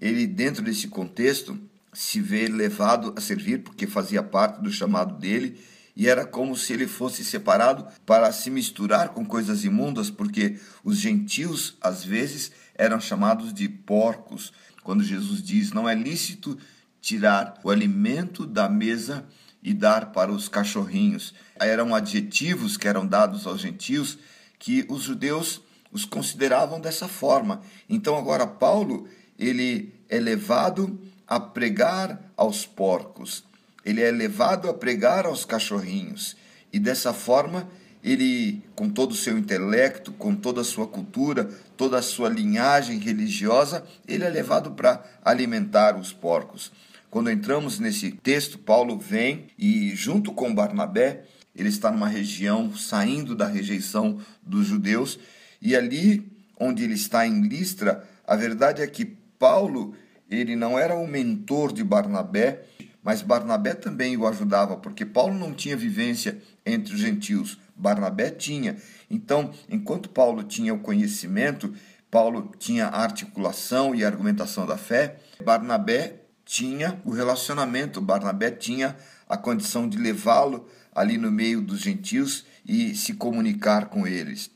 Ele, 0.00 0.26
dentro 0.26 0.64
desse 0.64 0.88
contexto, 0.88 1.60
se 1.92 2.20
vê 2.20 2.48
levado 2.48 3.12
a 3.16 3.20
servir 3.20 3.62
porque 3.62 3.86
fazia 3.86 4.22
parte 4.22 4.62
do 4.62 4.72
chamado 4.72 5.18
dele 5.18 5.60
e 5.94 6.08
era 6.08 6.24
como 6.24 6.56
se 6.56 6.72
ele 6.72 6.86
fosse 6.86 7.24
separado 7.24 7.86
para 8.06 8.32
se 8.32 8.48
misturar 8.48 9.10
com 9.10 9.24
coisas 9.24 9.64
imundas, 9.64 10.08
porque 10.08 10.58
os 10.82 10.96
gentios 10.96 11.76
às 11.80 12.02
vezes 12.04 12.50
eram 12.74 12.98
chamados 13.00 13.52
de 13.52 13.68
porcos. 13.68 14.52
Quando 14.82 15.04
Jesus 15.04 15.42
diz: 15.42 15.72
"Não 15.72 15.88
é 15.88 15.94
lícito 15.94 16.58
tirar 17.00 17.58
o 17.64 17.70
alimento 17.70 18.46
da 18.46 18.68
mesa 18.68 19.24
e 19.62 19.72
dar 19.74 20.12
para 20.12 20.32
os 20.32 20.48
cachorrinhos. 20.48 21.34
Eram 21.58 21.94
adjetivos 21.94 22.76
que 22.76 22.88
eram 22.88 23.06
dados 23.06 23.46
aos 23.46 23.60
gentios 23.60 24.18
que 24.58 24.84
os 24.88 25.02
judeus 25.02 25.62
os 25.92 26.04
consideravam 26.04 26.80
dessa 26.80 27.08
forma. 27.08 27.62
Então 27.88 28.16
agora 28.16 28.46
Paulo, 28.46 29.08
ele 29.38 29.92
é 30.08 30.18
levado 30.18 31.00
a 31.26 31.38
pregar 31.38 32.20
aos 32.36 32.66
porcos. 32.66 33.44
Ele 33.84 34.02
é 34.02 34.10
levado 34.10 34.68
a 34.68 34.74
pregar 34.74 35.26
aos 35.26 35.44
cachorrinhos. 35.44 36.36
E 36.72 36.78
dessa 36.78 37.12
forma, 37.12 37.68
ele, 38.02 38.62
com 38.74 38.88
todo 38.88 39.12
o 39.12 39.16
seu 39.16 39.36
intelecto, 39.36 40.12
com 40.12 40.34
toda 40.34 40.60
a 40.60 40.64
sua 40.64 40.86
cultura, 40.86 41.44
toda 41.76 41.98
a 41.98 42.02
sua 42.02 42.28
linhagem 42.28 42.98
religiosa, 42.98 43.84
ele 44.06 44.24
é 44.24 44.28
levado 44.28 44.72
para 44.72 45.04
alimentar 45.24 45.96
os 45.96 46.12
porcos. 46.12 46.70
Quando 47.10 47.28
entramos 47.28 47.80
nesse 47.80 48.12
texto, 48.12 48.56
Paulo 48.56 48.96
vem 48.96 49.48
e, 49.58 49.96
junto 49.96 50.32
com 50.32 50.54
Barnabé, 50.54 51.24
ele 51.56 51.68
está 51.68 51.90
numa 51.90 52.06
região 52.06 52.72
saindo 52.76 53.34
da 53.34 53.48
rejeição 53.48 54.20
dos 54.40 54.66
judeus, 54.66 55.18
e 55.60 55.74
ali 55.74 56.30
onde 56.56 56.84
ele 56.84 56.94
está 56.94 57.26
em 57.26 57.42
Listra, 57.42 58.08
a 58.24 58.36
verdade 58.36 58.80
é 58.80 58.86
que 58.86 59.04
Paulo, 59.38 59.92
ele 60.30 60.54
não 60.54 60.78
era 60.78 60.94
o 60.94 61.04
mentor 61.04 61.72
de 61.72 61.82
Barnabé, 61.82 62.62
mas 63.02 63.22
Barnabé 63.22 63.74
também 63.74 64.16
o 64.16 64.26
ajudava, 64.26 64.76
porque 64.76 65.04
Paulo 65.04 65.34
não 65.34 65.52
tinha 65.52 65.76
vivência 65.76 66.38
entre 66.64 66.94
os 66.94 67.00
gentios, 67.00 67.58
Barnabé 67.74 68.30
tinha. 68.30 68.76
Então, 69.10 69.50
enquanto 69.68 70.10
Paulo 70.10 70.44
tinha 70.44 70.72
o 70.72 70.78
conhecimento, 70.78 71.74
Paulo 72.08 72.52
tinha 72.56 72.86
a 72.86 73.02
articulação 73.02 73.94
e 73.94 74.04
a 74.04 74.06
argumentação 74.06 74.64
da 74.64 74.76
fé, 74.76 75.16
Barnabé 75.44 76.19
tinha 76.50 77.00
o 77.04 77.12
relacionamento, 77.12 78.00
Barnabé 78.00 78.50
tinha 78.50 78.96
a 79.28 79.36
condição 79.36 79.88
de 79.88 79.96
levá-lo 79.96 80.68
ali 80.92 81.16
no 81.16 81.30
meio 81.30 81.60
dos 81.60 81.78
gentios 81.78 82.44
e 82.66 82.92
se 82.96 83.14
comunicar 83.14 83.86
com 83.86 84.04
eles. 84.04 84.50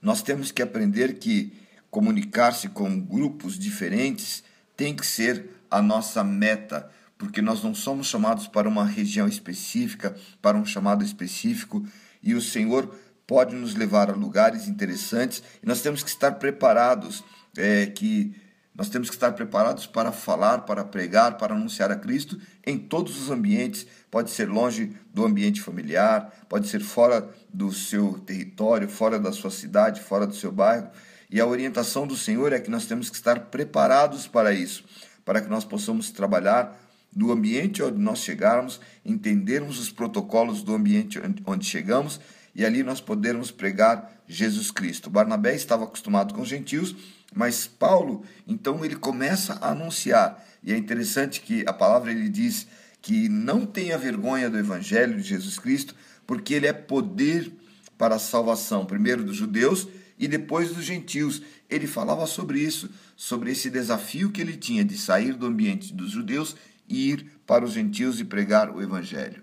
Nós 0.00 0.22
temos 0.22 0.52
que 0.52 0.62
aprender 0.62 1.14
que 1.18 1.52
comunicar-se 1.90 2.68
com 2.68 3.00
grupos 3.00 3.58
diferentes 3.58 4.44
tem 4.76 4.94
que 4.94 5.04
ser 5.04 5.50
a 5.68 5.82
nossa 5.82 6.22
meta, 6.22 6.88
porque 7.18 7.42
nós 7.42 7.60
não 7.60 7.74
somos 7.74 8.06
chamados 8.06 8.46
para 8.46 8.68
uma 8.68 8.84
região 8.84 9.26
específica, 9.26 10.14
para 10.40 10.56
um 10.56 10.64
chamado 10.64 11.04
específico, 11.04 11.84
e 12.22 12.36
o 12.36 12.40
Senhor 12.40 12.96
pode 13.26 13.52
nos 13.56 13.74
levar 13.74 14.10
a 14.10 14.14
lugares 14.14 14.68
interessantes 14.68 15.42
e 15.60 15.66
nós 15.66 15.82
temos 15.82 16.04
que 16.04 16.08
estar 16.08 16.36
preparados, 16.36 17.24
é, 17.56 17.86
que 17.86 18.45
nós 18.76 18.90
temos 18.90 19.08
que 19.08 19.16
estar 19.16 19.32
preparados 19.32 19.86
para 19.86 20.12
falar, 20.12 20.58
para 20.58 20.84
pregar, 20.84 21.38
para 21.38 21.54
anunciar 21.54 21.90
a 21.90 21.96
Cristo 21.96 22.38
em 22.64 22.78
todos 22.78 23.18
os 23.18 23.30
ambientes. 23.30 23.86
Pode 24.10 24.30
ser 24.30 24.48
longe 24.48 24.92
do 25.14 25.24
ambiente 25.24 25.62
familiar, 25.62 26.30
pode 26.46 26.68
ser 26.68 26.80
fora 26.80 27.28
do 27.52 27.72
seu 27.72 28.18
território, 28.18 28.88
fora 28.88 29.18
da 29.18 29.32
sua 29.32 29.50
cidade, 29.50 30.02
fora 30.02 30.26
do 30.26 30.34
seu 30.34 30.52
bairro. 30.52 30.90
E 31.30 31.40
a 31.40 31.46
orientação 31.46 32.06
do 32.06 32.16
Senhor 32.16 32.52
é 32.52 32.60
que 32.60 32.70
nós 32.70 32.84
temos 32.84 33.08
que 33.08 33.16
estar 33.16 33.46
preparados 33.46 34.28
para 34.28 34.52
isso, 34.52 34.84
para 35.24 35.40
que 35.40 35.48
nós 35.48 35.64
possamos 35.64 36.10
trabalhar 36.10 36.78
no 37.14 37.32
ambiente 37.32 37.82
onde 37.82 37.98
nós 37.98 38.18
chegarmos, 38.18 38.78
entendermos 39.02 39.80
os 39.80 39.90
protocolos 39.90 40.62
do 40.62 40.74
ambiente 40.74 41.18
onde 41.46 41.64
chegamos 41.64 42.20
e 42.54 42.64
ali 42.64 42.82
nós 42.82 43.00
podermos 43.00 43.50
pregar 43.50 44.12
Jesus 44.28 44.70
Cristo. 44.70 45.08
Barnabé 45.08 45.54
estava 45.54 45.84
acostumado 45.84 46.34
com 46.34 46.42
os 46.42 46.48
gentios 46.48 46.94
mas 47.34 47.66
Paulo, 47.66 48.24
então, 48.46 48.84
ele 48.84 48.96
começa 48.96 49.54
a 49.54 49.70
anunciar. 49.70 50.44
E 50.62 50.72
é 50.72 50.76
interessante 50.76 51.40
que 51.40 51.64
a 51.66 51.72
palavra 51.72 52.10
ele 52.10 52.28
diz 52.28 52.66
que 53.02 53.28
não 53.28 53.64
tenha 53.64 53.98
vergonha 53.98 54.50
do 54.50 54.58
evangelho 54.58 55.16
de 55.16 55.22
Jesus 55.22 55.58
Cristo, 55.58 55.94
porque 56.26 56.54
ele 56.54 56.66
é 56.66 56.72
poder 56.72 57.52
para 57.96 58.16
a 58.16 58.18
salvação, 58.18 58.84
primeiro 58.84 59.22
dos 59.22 59.36
judeus 59.36 59.86
e 60.18 60.26
depois 60.26 60.72
dos 60.72 60.84
gentios. 60.84 61.42
Ele 61.68 61.86
falava 61.86 62.26
sobre 62.26 62.60
isso, 62.60 62.90
sobre 63.16 63.52
esse 63.52 63.70
desafio 63.70 64.30
que 64.30 64.40
ele 64.40 64.56
tinha 64.56 64.84
de 64.84 64.96
sair 64.96 65.34
do 65.34 65.46
ambiente 65.46 65.92
dos 65.92 66.10
judeus 66.10 66.56
e 66.88 67.10
ir 67.10 67.26
para 67.46 67.64
os 67.64 67.72
gentios 67.72 68.20
e 68.20 68.24
pregar 68.24 68.70
o 68.70 68.82
evangelho. 68.82 69.42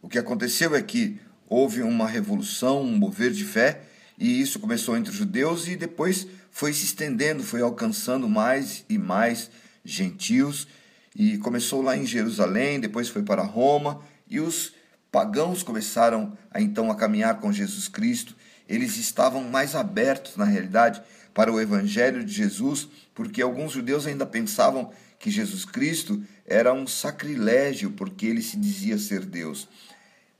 O 0.00 0.08
que 0.08 0.18
aconteceu 0.18 0.74
é 0.74 0.82
que 0.82 1.20
houve 1.48 1.82
uma 1.82 2.06
revolução, 2.06 2.82
um 2.82 2.96
mover 2.96 3.32
de 3.32 3.44
fé, 3.44 3.82
e 4.18 4.40
isso 4.40 4.58
começou 4.58 4.96
entre 4.96 5.10
os 5.10 5.16
judeus 5.16 5.68
e 5.68 5.76
depois 5.76 6.26
foi 6.58 6.72
se 6.72 6.86
estendendo, 6.86 7.44
foi 7.44 7.62
alcançando 7.62 8.28
mais 8.28 8.84
e 8.88 8.98
mais 8.98 9.48
gentios 9.84 10.66
e 11.14 11.38
começou 11.38 11.80
lá 11.80 11.96
em 11.96 12.04
Jerusalém, 12.04 12.80
depois 12.80 13.08
foi 13.08 13.22
para 13.22 13.42
Roma 13.42 14.02
e 14.28 14.40
os 14.40 14.74
pagãos 15.08 15.62
começaram 15.62 16.36
a 16.50 16.60
então 16.60 16.90
a 16.90 16.96
caminhar 16.96 17.38
com 17.38 17.52
Jesus 17.52 17.86
Cristo. 17.86 18.34
Eles 18.68 18.96
estavam 18.96 19.44
mais 19.44 19.76
abertos 19.76 20.36
na 20.36 20.44
realidade 20.44 21.00
para 21.32 21.52
o 21.52 21.60
evangelho 21.60 22.24
de 22.24 22.32
Jesus, 22.32 22.88
porque 23.14 23.40
alguns 23.40 23.70
judeus 23.70 24.04
ainda 24.04 24.26
pensavam 24.26 24.90
que 25.16 25.30
Jesus 25.30 25.64
Cristo 25.64 26.20
era 26.44 26.72
um 26.72 26.88
sacrilégio 26.88 27.92
porque 27.92 28.26
ele 28.26 28.42
se 28.42 28.56
dizia 28.56 28.98
ser 28.98 29.24
Deus. 29.24 29.68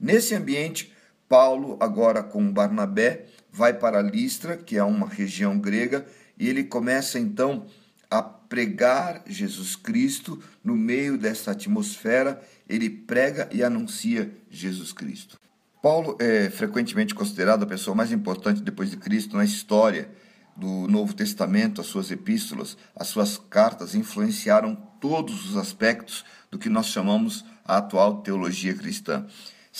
Nesse 0.01 0.35
ambiente, 0.35 0.93
Paulo, 1.29 1.77
agora 1.79 2.25
com 2.25 2.53
Barnabé, 2.53 3.27
vai 3.59 3.75
para 3.75 4.01
Listra, 4.01 4.57
que 4.57 4.77
é 4.77 4.85
uma 4.85 5.09
região 5.09 5.59
grega, 5.59 6.07
e 6.39 6.49
ele 6.49 6.63
começa 6.63 7.19
então 7.19 7.67
a 8.09 8.23
pregar 8.23 9.25
Jesus 9.27 9.75
Cristo 9.75 10.41
no 10.63 10.77
meio 10.77 11.19
dessa 11.19 11.51
atmosfera, 11.51 12.41
ele 12.69 12.89
prega 12.89 13.49
e 13.53 13.65
anuncia 13.65 14.33
Jesus 14.49 14.93
Cristo. 14.93 15.41
Paulo 15.83 16.17
é 16.21 16.49
frequentemente 16.49 17.17
considerado 17.17 17.65
a 17.65 17.67
pessoa 17.67 17.97
mais 17.97 18.13
importante 18.13 18.63
depois 18.63 18.93
de 18.93 18.97
Cristo 18.97 19.37
na 19.37 19.45
história 19.45 20.09
do 20.57 20.87
Novo 20.87 21.13
Testamento, 21.13 21.81
as 21.81 21.89
suas 21.89 22.13
epístolas, 22.13 22.77
as 22.95 23.09
suas 23.09 23.39
cartas 23.51 23.93
influenciaram 23.97 24.77
todos 25.01 25.51
os 25.51 25.57
aspectos 25.57 26.25
do 26.49 26.59
que 26.59 26.69
nós 26.69 26.87
chamamos 26.87 27.45
a 27.65 27.79
atual 27.79 28.23
teologia 28.23 28.75
cristã. 28.75 29.27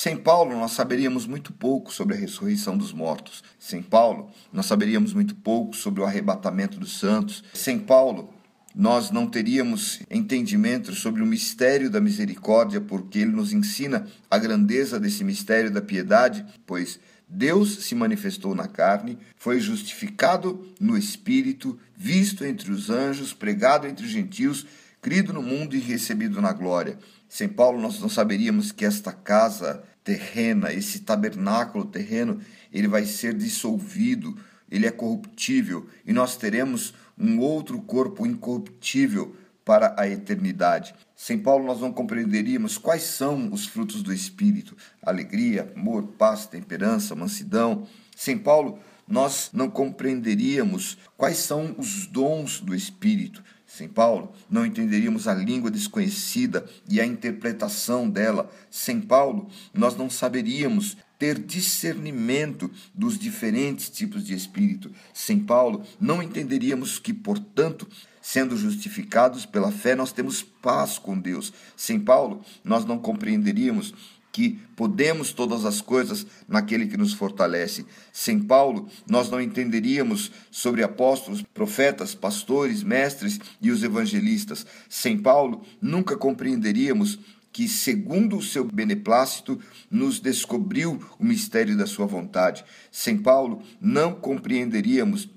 Sem 0.01 0.17
Paulo, 0.17 0.57
nós 0.57 0.71
saberíamos 0.75 1.27
muito 1.27 1.53
pouco 1.53 1.93
sobre 1.93 2.15
a 2.15 2.17
ressurreição 2.17 2.79
dos 2.79 2.93
mortos. 2.93 3.43
Sem 3.59 3.83
Paulo, 3.83 4.31
nós 4.53 4.67
saberíamos 4.67 5.13
muito 5.13 5.35
pouco 5.35 5.75
sobre 5.75 6.01
o 6.01 6.05
arrebatamento 6.05 6.79
dos 6.79 7.01
santos. 7.01 7.43
Sem 7.53 7.81
Paulo, 7.81 8.33
nós 8.73 9.11
não 9.11 9.27
teríamos 9.27 9.99
entendimento 10.09 10.95
sobre 10.95 11.21
o 11.21 11.27
mistério 11.27 11.91
da 11.91 12.01
misericórdia, 12.01 12.81
porque 12.81 13.19
ele 13.19 13.33
nos 13.33 13.53
ensina 13.53 14.07
a 14.31 14.39
grandeza 14.39 15.01
desse 15.01 15.25
mistério 15.25 15.69
da 15.69 15.83
piedade, 15.83 16.47
pois 16.65 17.01
Deus 17.29 17.85
se 17.85 17.97
manifestou 17.97 18.55
na 18.55 18.69
carne, 18.69 19.19
foi 19.37 19.59
justificado 19.59 20.65
no 20.79 20.97
espírito, 20.97 21.77
visto 21.97 22.45
entre 22.45 22.71
os 22.71 22.89
anjos, 22.89 23.35
pregado 23.35 23.89
entre 23.89 24.07
os 24.07 24.13
gentios, 24.13 24.65
crido 25.03 25.33
no 25.33 25.43
mundo 25.43 25.75
e 25.75 25.81
recebido 25.81 26.41
na 26.41 26.53
glória. 26.53 26.99
Sem 27.29 27.49
Paulo, 27.49 27.81
nós 27.81 28.01
não 28.01 28.09
saberíamos 28.09 28.73
que 28.73 28.85
esta 28.85 29.13
casa 29.13 29.83
terrena, 30.03 30.73
esse 30.73 31.01
tabernáculo 31.01 31.85
terreno, 31.85 32.41
ele 32.73 32.89
vai 32.89 33.05
ser 33.05 33.35
dissolvido, 33.35 34.37
ele 34.71 34.87
é 34.87 34.91
corruptível 34.91 35.87
e 36.07 36.13
nós 36.13 36.37
teremos 36.37 36.95
um 37.19 37.39
outro 37.39 37.81
corpo 37.83 38.27
incorruptível 38.27 39.37
para 39.65 39.95
a 39.99 40.09
eternidade. 40.09 40.95
Sem 41.15 41.39
Paulo, 41.39 41.67
nós 41.67 41.81
não 41.81 41.93
compreenderíamos 41.93 42.79
quais 42.79 43.03
são 43.03 43.53
os 43.53 43.67
frutos 43.67 44.03
do 44.03 44.15
Espírito: 44.15 44.75
alegria, 45.03 45.71
amor, 45.77 46.05
paz, 46.19 46.47
temperança, 46.47 47.15
mansidão. 47.15 47.87
Sem 48.17 48.39
Paulo, 48.39 48.79
nós 49.07 49.51
não 49.53 49.69
compreenderíamos 49.69 50.97
quais 51.19 51.39
são 51.39 51.75
os 51.77 52.07
dons 52.07 52.61
do 52.61 52.75
Espírito. 52.75 53.43
Sem 53.71 53.87
Paulo, 53.87 54.33
não 54.49 54.65
entenderíamos 54.65 55.29
a 55.29 55.35
língua 55.35 55.71
desconhecida 55.71 56.65
e 56.89 56.99
a 56.99 57.05
interpretação 57.05 58.09
dela. 58.09 58.51
Sem 58.71 58.99
Paulo, 58.99 59.51
nós 59.75 59.95
não 59.95 60.09
saberíamos 60.09 60.97
ter 61.19 61.39
discernimento 61.39 62.71
dos 62.95 63.19
diferentes 63.19 63.91
tipos 63.91 64.25
de 64.25 64.35
espírito. 64.35 64.91
Sem 65.13 65.39
Paulo, 65.39 65.85
não 66.01 66.23
entenderíamos 66.23 66.99
que, 66.99 67.13
portanto, 67.13 67.87
sendo 68.23 68.57
justificados 68.57 69.45
pela 69.45 69.71
fé, 69.71 69.95
nós 69.95 70.13
temos 70.13 70.43
paz 70.43 70.97
com 70.97 71.19
Deus. 71.19 71.53
Sem 71.77 72.01
Paulo, 72.01 72.43
nós 72.65 72.87
não 72.87 72.99
compreenderíamos 72.99 73.93
que 74.39 74.57
podemos 74.77 75.33
todas 75.33 75.65
as 75.65 75.81
coisas 75.81 76.25
naquele 76.47 76.87
que 76.87 76.97
nos 76.97 77.13
fortalece. 77.13 77.85
Sem 78.13 78.39
Paulo, 78.39 78.89
nós 79.11 79.29
não 79.29 79.41
entenderíamos 79.41 80.31
sobre 80.49 80.85
apóstolos, 80.85 81.43
profetas, 81.53 82.15
pastores, 82.15 82.85
mestres 82.85 83.41
e 83.61 83.73
os 83.73 83.83
evangelistas. 83.83 84.65
Sem 84.89 85.19
Paulo, 85.19 85.63
nunca 85.83 86.17
compreenderíamos 86.17 87.19
que, 87.51 87.67
segundo 87.67 88.37
o 88.37 88.43
seu 88.43 88.65
beneplácito, 88.65 89.59
nos 89.91 90.21
descobriu 90.21 91.03
o 91.19 91.25
mistério 91.25 91.77
da 91.77 91.85
sua 91.85 92.07
vontade. 92.07 92.65
Sem 92.93 93.19
Paulo, 93.19 93.61
não 93.81 94.15
compreenderíamos 94.15 95.29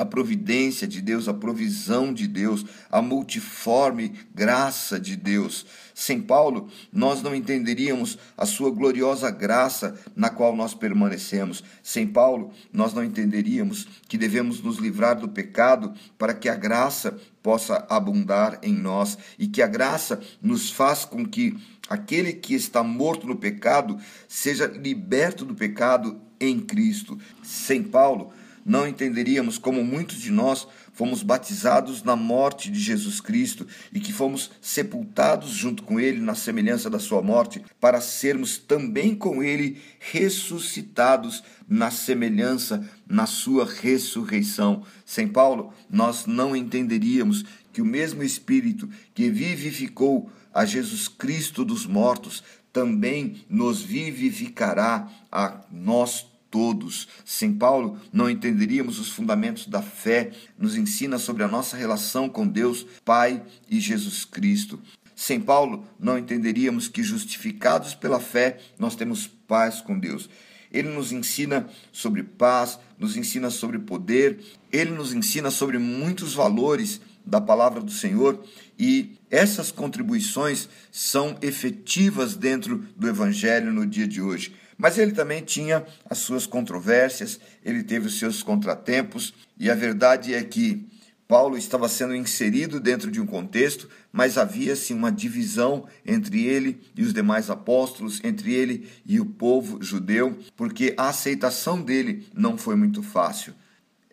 a 0.00 0.04
providência 0.06 0.88
de 0.88 1.02
Deus, 1.02 1.28
a 1.28 1.34
provisão 1.34 2.14
de 2.14 2.26
Deus, 2.26 2.64
a 2.90 3.02
multiforme 3.02 4.14
graça 4.34 4.98
de 4.98 5.14
Deus. 5.14 5.66
Sem 5.94 6.22
Paulo, 6.22 6.70
nós 6.90 7.20
não 7.20 7.34
entenderíamos 7.34 8.16
a 8.34 8.46
sua 8.46 8.70
gloriosa 8.70 9.30
graça 9.30 9.94
na 10.16 10.30
qual 10.30 10.56
nós 10.56 10.72
permanecemos. 10.72 11.62
Sem 11.82 12.06
Paulo, 12.06 12.50
nós 12.72 12.94
não 12.94 13.04
entenderíamos 13.04 13.86
que 14.08 14.16
devemos 14.16 14.62
nos 14.62 14.78
livrar 14.78 15.20
do 15.20 15.28
pecado 15.28 15.92
para 16.16 16.32
que 16.32 16.48
a 16.48 16.54
graça 16.54 17.18
possa 17.42 17.84
abundar 17.90 18.58
em 18.62 18.72
nós 18.72 19.18
e 19.38 19.46
que 19.46 19.60
a 19.60 19.66
graça 19.66 20.18
nos 20.40 20.70
faz 20.70 21.04
com 21.04 21.26
que 21.26 21.58
aquele 21.90 22.32
que 22.32 22.54
está 22.54 22.82
morto 22.82 23.26
no 23.26 23.36
pecado 23.36 23.98
seja 24.26 24.64
liberto 24.66 25.44
do 25.44 25.54
pecado 25.54 26.18
em 26.40 26.58
Cristo. 26.58 27.18
Sem 27.42 27.82
Paulo, 27.82 28.32
não 28.64 28.86
entenderíamos 28.86 29.58
como 29.58 29.84
muitos 29.84 30.20
de 30.20 30.30
nós 30.30 30.66
fomos 30.92 31.22
batizados 31.22 32.02
na 32.02 32.14
morte 32.14 32.70
de 32.70 32.78
Jesus 32.78 33.20
Cristo 33.20 33.66
e 33.92 34.00
que 34.00 34.12
fomos 34.12 34.50
sepultados 34.60 35.50
junto 35.50 35.82
com 35.82 35.98
Ele 35.98 36.20
na 36.20 36.34
semelhança 36.34 36.90
da 36.90 36.98
Sua 36.98 37.22
morte, 37.22 37.62
para 37.80 38.00
sermos 38.00 38.58
também 38.58 39.14
com 39.14 39.42
Ele 39.42 39.80
ressuscitados 39.98 41.42
na 41.68 41.90
semelhança, 41.90 42.88
na 43.08 43.26
Sua 43.26 43.64
ressurreição. 43.64 44.84
Sem 45.04 45.26
Paulo, 45.26 45.72
nós 45.88 46.26
não 46.26 46.54
entenderíamos 46.54 47.44
que 47.72 47.80
o 47.80 47.86
mesmo 47.86 48.22
Espírito 48.22 48.88
que 49.14 49.30
vivificou 49.30 50.30
a 50.52 50.64
Jesus 50.64 51.08
Cristo 51.08 51.64
dos 51.64 51.86
mortos 51.86 52.42
também 52.72 53.44
nos 53.48 53.82
vivificará 53.82 55.08
a 55.30 55.60
nós 55.70 56.29
todos. 56.50 57.08
Sem 57.24 57.52
Paulo, 57.52 57.98
não 58.12 58.28
entenderíamos 58.28 58.98
os 58.98 59.10
fundamentos 59.10 59.66
da 59.66 59.80
fé, 59.80 60.32
nos 60.58 60.76
ensina 60.76 61.18
sobre 61.18 61.42
a 61.42 61.48
nossa 61.48 61.76
relação 61.76 62.28
com 62.28 62.46
Deus, 62.46 62.86
Pai 63.04 63.42
e 63.68 63.78
Jesus 63.78 64.24
Cristo. 64.24 64.80
Sem 65.14 65.40
Paulo, 65.40 65.84
não 65.98 66.18
entenderíamos 66.18 66.88
que, 66.88 67.02
justificados 67.02 67.94
pela 67.94 68.18
fé, 68.18 68.58
nós 68.78 68.96
temos 68.96 69.26
paz 69.26 69.80
com 69.80 69.98
Deus. 69.98 70.30
Ele 70.72 70.88
nos 70.88 71.12
ensina 71.12 71.68
sobre 71.92 72.22
paz, 72.22 72.78
nos 72.98 73.16
ensina 73.16 73.50
sobre 73.50 73.78
poder, 73.78 74.40
ele 74.72 74.92
nos 74.92 75.12
ensina 75.12 75.50
sobre 75.50 75.78
muitos 75.78 76.32
valores 76.32 77.00
da 77.24 77.40
palavra 77.40 77.80
do 77.80 77.90
Senhor 77.90 78.42
e 78.78 79.16
essas 79.30 79.70
contribuições 79.70 80.68
são 80.90 81.36
efetivas 81.42 82.34
dentro 82.34 82.78
do 82.96 83.08
Evangelho 83.08 83.72
no 83.72 83.86
dia 83.86 84.06
de 84.06 84.22
hoje. 84.22 84.54
Mas 84.80 84.96
ele 84.96 85.12
também 85.12 85.42
tinha 85.42 85.84
as 86.08 86.18
suas 86.18 86.46
controvérsias, 86.46 87.38
ele 87.62 87.82
teve 87.82 88.06
os 88.06 88.18
seus 88.18 88.42
contratempos, 88.42 89.34
e 89.58 89.70
a 89.70 89.74
verdade 89.74 90.32
é 90.32 90.42
que 90.42 90.88
Paulo 91.28 91.58
estava 91.58 91.86
sendo 91.86 92.16
inserido 92.16 92.80
dentro 92.80 93.10
de 93.10 93.20
um 93.20 93.26
contexto, 93.26 93.90
mas 94.10 94.38
havia-se 94.38 94.94
uma 94.94 95.12
divisão 95.12 95.86
entre 96.04 96.46
ele 96.46 96.80
e 96.96 97.02
os 97.02 97.12
demais 97.12 97.50
apóstolos, 97.50 98.20
entre 98.24 98.54
ele 98.54 98.88
e 99.04 99.20
o 99.20 99.26
povo 99.26 99.82
judeu, 99.82 100.36
porque 100.56 100.94
a 100.96 101.10
aceitação 101.10 101.82
dele 101.82 102.26
não 102.34 102.56
foi 102.56 102.74
muito 102.74 103.02
fácil. 103.02 103.52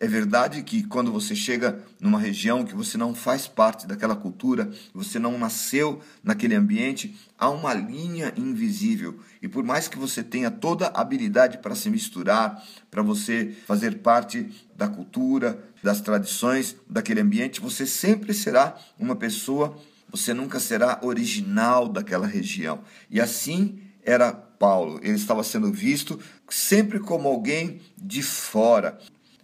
É 0.00 0.06
verdade 0.06 0.62
que 0.62 0.84
quando 0.84 1.10
você 1.10 1.34
chega 1.34 1.82
numa 2.00 2.20
região 2.20 2.64
que 2.64 2.74
você 2.74 2.96
não 2.96 3.16
faz 3.16 3.48
parte 3.48 3.84
daquela 3.84 4.14
cultura, 4.14 4.70
você 4.94 5.18
não 5.18 5.36
nasceu 5.36 6.00
naquele 6.22 6.54
ambiente, 6.54 7.18
há 7.36 7.50
uma 7.50 7.74
linha 7.74 8.32
invisível. 8.36 9.18
E 9.42 9.48
por 9.48 9.64
mais 9.64 9.88
que 9.88 9.98
você 9.98 10.22
tenha 10.22 10.52
toda 10.52 10.86
a 10.86 11.00
habilidade 11.00 11.58
para 11.58 11.74
se 11.74 11.90
misturar, 11.90 12.64
para 12.88 13.02
você 13.02 13.56
fazer 13.66 13.98
parte 13.98 14.48
da 14.76 14.86
cultura, 14.86 15.64
das 15.82 16.00
tradições 16.00 16.76
daquele 16.88 17.20
ambiente, 17.20 17.60
você 17.60 17.84
sempre 17.84 18.32
será 18.32 18.78
uma 19.00 19.16
pessoa, 19.16 19.76
você 20.08 20.32
nunca 20.32 20.60
será 20.60 21.00
original 21.02 21.88
daquela 21.88 22.26
região. 22.26 22.84
E 23.10 23.20
assim 23.20 23.80
era 24.04 24.32
Paulo. 24.32 25.00
Ele 25.02 25.16
estava 25.16 25.42
sendo 25.42 25.72
visto 25.72 26.20
sempre 26.48 27.00
como 27.00 27.28
alguém 27.28 27.80
de 27.96 28.22
fora. 28.22 28.96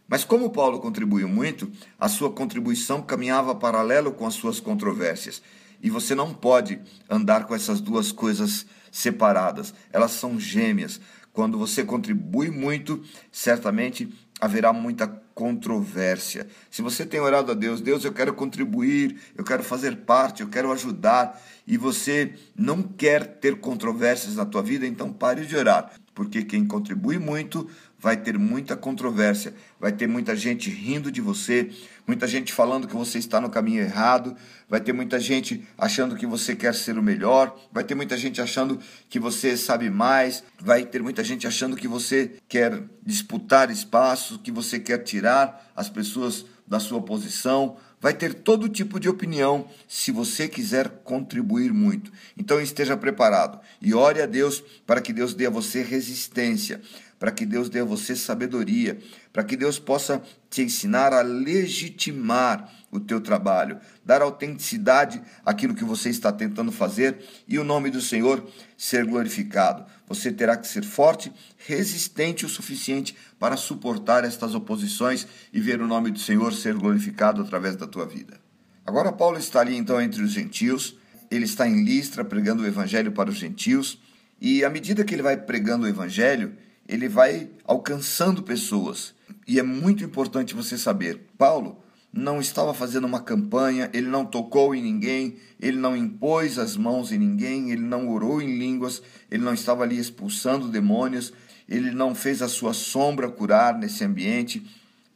Mas 0.09 0.25
como 0.25 0.51
Paulo 0.51 0.81
contribuiu 0.81 1.29
muito, 1.29 1.71
a 1.99 2.09
sua 2.09 2.31
contribuição 2.31 3.01
caminhava 3.01 3.55
paralelo 3.55 4.13
com 4.13 4.27
as 4.27 4.35
suas 4.35 4.61
controvérsias. 4.61 5.43
E 5.83 5.91
você 5.91 6.15
não 6.15 6.33
pode 6.33 6.81
andar 7.09 7.47
com 7.47 7.55
essas 7.55 7.81
duas 7.81 8.13
coisas 8.13 8.67
separadas, 8.91 9.75
elas 9.93 10.13
são 10.13 10.39
gêmeas. 10.39 11.01
Quando 11.33 11.59
você 11.59 11.85
contribui 11.85 12.49
muito, 12.49 13.03
certamente 13.33 14.09
haverá 14.41 14.73
muita 14.73 15.09
controvérsia. 15.35 16.47
Se 16.71 16.81
você 16.81 17.05
tem 17.05 17.21
orado 17.21 17.51
a 17.51 17.55
Deus, 17.55 17.81
Deus, 17.81 18.05
eu 18.05 18.13
quero 18.13 18.33
contribuir, 18.35 19.19
eu 19.37 19.43
quero 19.43 19.65
fazer 19.65 19.97
parte, 19.97 20.43
eu 20.43 20.49
quero 20.49 20.71
ajudar, 20.71 21.43
e 21.67 21.77
você 21.77 22.35
não 22.57 22.83
quer 22.83 23.39
ter 23.39 23.59
controvérsias 23.59 24.37
na 24.37 24.47
tua 24.47 24.63
vida, 24.63 24.87
então 24.87 25.13
pare 25.13 25.45
de 25.45 25.57
orar, 25.57 25.91
porque 26.15 26.45
quem 26.45 26.65
contribui 26.65 27.19
muito 27.19 27.69
vai 28.05 28.19
ter 28.19 28.37
muita 28.39 28.77
controvérsia, 28.77 29.55
vai 29.81 29.91
ter 29.91 30.07
muita 30.07 30.37
gente 30.37 30.69
rindo 30.69 31.11
de 31.11 31.23
você, 31.23 31.71
muita 32.07 32.29
gente 32.29 32.53
falando 32.53 32.87
que 32.87 32.95
você 32.95 33.19
está 33.19 33.41
no 33.41 33.49
caminho 33.49 33.81
errado, 33.81 34.37
vai 34.69 34.79
ter 34.79 34.93
muita 34.93 35.19
gente 35.19 35.67
achando 35.79 36.15
que 36.15 36.27
você 36.27 36.55
quer 36.55 36.75
ser 36.75 36.99
o 36.99 37.03
melhor, 37.03 37.59
vai 37.73 37.83
ter 37.83 37.95
muita 37.95 38.15
gente 38.19 38.43
achando 38.43 38.79
que 39.09 39.19
você 39.19 39.57
sabe 39.57 39.89
mais, 39.89 40.45
vai 40.61 40.85
ter 40.85 41.03
muita 41.03 41.25
gente 41.25 41.47
achando 41.47 41.77
que 41.77 41.89
você 41.89 42.33
quer 42.47 42.79
disputar 43.03 43.71
espaço, 43.71 44.39
que 44.39 44.53
você 44.53 44.79
quer 44.79 44.99
tirar 44.99 45.73
as 45.75 45.89
pessoas 45.89 46.45
da 46.67 46.79
sua 46.79 47.01
posição, 47.01 47.79
vai 48.05 48.13
ter 48.13 48.35
todo 48.35 48.69
tipo 48.69 49.01
de 49.01 49.09
opinião 49.09 49.67
se 49.89 50.13
você 50.13 50.47
quiser 50.47 50.91
contribuir 51.05 51.73
muito. 51.73 52.13
Então 52.37 52.61
esteja 52.61 52.99
preparado 52.99 53.59
e 53.81 53.95
ore 53.95 54.21
a 54.21 54.27
Deus 54.27 54.63
para 54.87 55.01
que 55.01 55.11
Deus 55.11 55.33
dê 55.33 55.47
a 55.47 55.51
você 55.51 55.83
resistência, 55.83 56.83
para 57.25 57.33
que 57.33 57.47
Deus 57.47 57.71
dê 57.71 57.81
a 57.81 57.85
você 57.87 58.15
sabedoria, 58.15 58.99
para 59.33 59.43
que 59.43 59.57
Deus 59.57 59.79
possa 59.79 60.23
te 60.51 60.61
ensinar 60.61 61.15
a 61.15 61.23
legitimar 61.23 62.71
o 62.91 63.01
teu 63.01 63.19
trabalho, 63.19 63.79
dar 64.05 64.21
autenticidade 64.21 65.23
àquilo 65.43 65.75
que 65.75 65.85
você 65.85 66.11
está 66.11 66.31
tentando 66.31 66.71
fazer 66.71 67.25
e 67.49 67.59
o 67.59 67.65
nome 67.65 67.89
do 67.89 67.99
Senhor 67.99 68.47
ser 68.77 69.07
glorificado. 69.07 69.87
Você 70.07 70.31
terá 70.31 70.55
que 70.55 70.69
ser 70.69 70.85
forte, 70.85 71.33
resistente 71.57 72.45
o 72.45 72.49
suficiente 72.51 73.17
para 73.39 73.57
suportar 73.57 74.23
estas 74.23 74.55
oposições 74.55 75.27
e 75.51 75.59
ver 75.63 75.81
o 75.81 75.87
nome 75.87 76.11
do 76.11 76.19
Senhor 76.19 76.53
ser 76.53 76.75
glorificado 76.75 77.41
através 77.41 77.75
da 77.75 77.87
tua 77.87 78.05
vida. 78.05 78.39
Agora, 78.85 79.11
Paulo 79.11 79.39
está 79.39 79.61
ali 79.61 79.75
então 79.75 79.99
entre 79.99 80.23
os 80.23 80.31
gentios, 80.31 80.99
ele 81.31 81.47
está 81.47 81.67
em 81.67 81.85
Listra 81.85 82.23
pregando 82.23 82.63
o 82.63 82.67
evangelho 82.67 83.13
para 83.13 83.31
os 83.31 83.37
gentios, 83.37 83.99
e 84.39 84.63
à 84.63 84.69
medida 84.69 85.03
que 85.05 85.15
ele 85.15 85.23
vai 85.23 85.39
pregando 85.39 85.87
o 85.87 85.89
evangelho, 85.89 86.55
ele 86.89 87.09
vai 87.09 87.51
alcançando 87.65 88.43
pessoas. 88.43 89.15
E 89.47 89.59
é 89.59 89.63
muito 89.63 90.05
importante 90.05 90.55
você 90.55 90.77
saber: 90.77 91.27
Paulo 91.37 91.83
não 92.13 92.41
estava 92.41 92.73
fazendo 92.73 93.07
uma 93.07 93.21
campanha, 93.21 93.91
ele 93.93 94.07
não 94.07 94.25
tocou 94.25 94.75
em 94.75 94.83
ninguém, 94.83 95.37
ele 95.61 95.77
não 95.77 95.97
impôs 95.97 96.59
as 96.59 96.77
mãos 96.77 97.11
em 97.11 97.19
ninguém, 97.19 97.73
ele 97.73 97.83
não 97.83 98.09
orou 98.09 98.41
em 98.41 98.57
línguas, 98.57 99.03
ele 99.29 99.43
não 99.43 99.53
estava 99.53 99.83
ali 99.83 99.99
expulsando 99.99 100.69
demônios, 100.69 101.33
ele 101.69 101.91
não 101.91 102.15
fez 102.15 102.41
a 102.41 102.49
sua 102.49 102.73
sombra 102.73 103.29
curar 103.29 103.77
nesse 103.77 104.05
ambiente. 104.05 104.65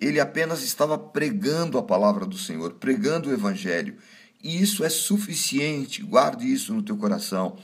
Ele 0.01 0.21
apenas 0.21 0.63
estava 0.63 0.97
pregando 0.99 1.79
a 1.79 1.83
palavra 1.83 2.25
do 2.25 2.39
Senhor, 2.39 2.75
pregando 2.75 3.29
o 3.29 3.33
evangelho. 3.33 3.97
E 4.43 4.61
isso 4.61 4.85
é 4.85 4.89
suficiente, 4.89 6.03
guarde 6.03 6.53
isso 6.53 6.73
no 6.73 6.83
teu 6.83 6.97
coração. 6.97 7.57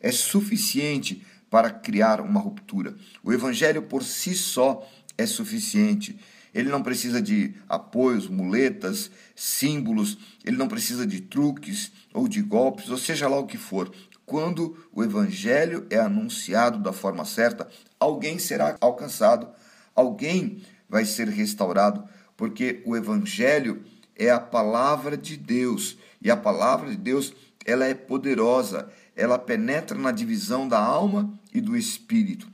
É 0.00 0.10
suficiente 0.10 1.22
para 1.50 1.70
criar 1.70 2.20
uma 2.20 2.40
ruptura. 2.40 2.94
O 3.22 3.32
evangelho 3.32 3.82
por 3.82 4.04
si 4.04 4.34
só 4.34 4.88
é 5.18 5.26
suficiente. 5.26 6.18
Ele 6.54 6.68
não 6.68 6.82
precisa 6.82 7.20
de 7.20 7.54
apoios, 7.68 8.28
muletas, 8.28 9.10
símbolos, 9.34 10.18
ele 10.44 10.56
não 10.56 10.68
precisa 10.68 11.06
de 11.06 11.20
truques 11.20 11.92
ou 12.14 12.26
de 12.26 12.40
golpes, 12.40 12.88
ou 12.88 12.96
seja 12.96 13.28
lá 13.28 13.38
o 13.38 13.46
que 13.46 13.58
for. 13.58 13.92
Quando 14.24 14.76
o 14.92 15.02
evangelho 15.02 15.86
é 15.90 15.98
anunciado 15.98 16.78
da 16.78 16.92
forma 16.92 17.24
certa, 17.24 17.68
alguém 17.98 18.38
será 18.38 18.76
alcançado, 18.80 19.48
alguém 19.94 20.62
vai 20.88 21.04
ser 21.04 21.28
restaurado, 21.28 22.04
porque 22.36 22.82
o 22.84 22.96
evangelho 22.96 23.84
é 24.16 24.30
a 24.30 24.40
palavra 24.40 25.16
de 25.16 25.36
Deus, 25.36 25.98
e 26.22 26.30
a 26.30 26.36
palavra 26.36 26.90
de 26.90 26.96
Deus, 26.96 27.32
ela 27.64 27.86
é 27.86 27.94
poderosa, 27.94 28.88
ela 29.16 29.38
penetra 29.38 29.96
na 29.96 30.10
divisão 30.10 30.68
da 30.68 30.78
alma 30.78 31.38
e 31.52 31.60
do 31.60 31.76
espírito. 31.76 32.48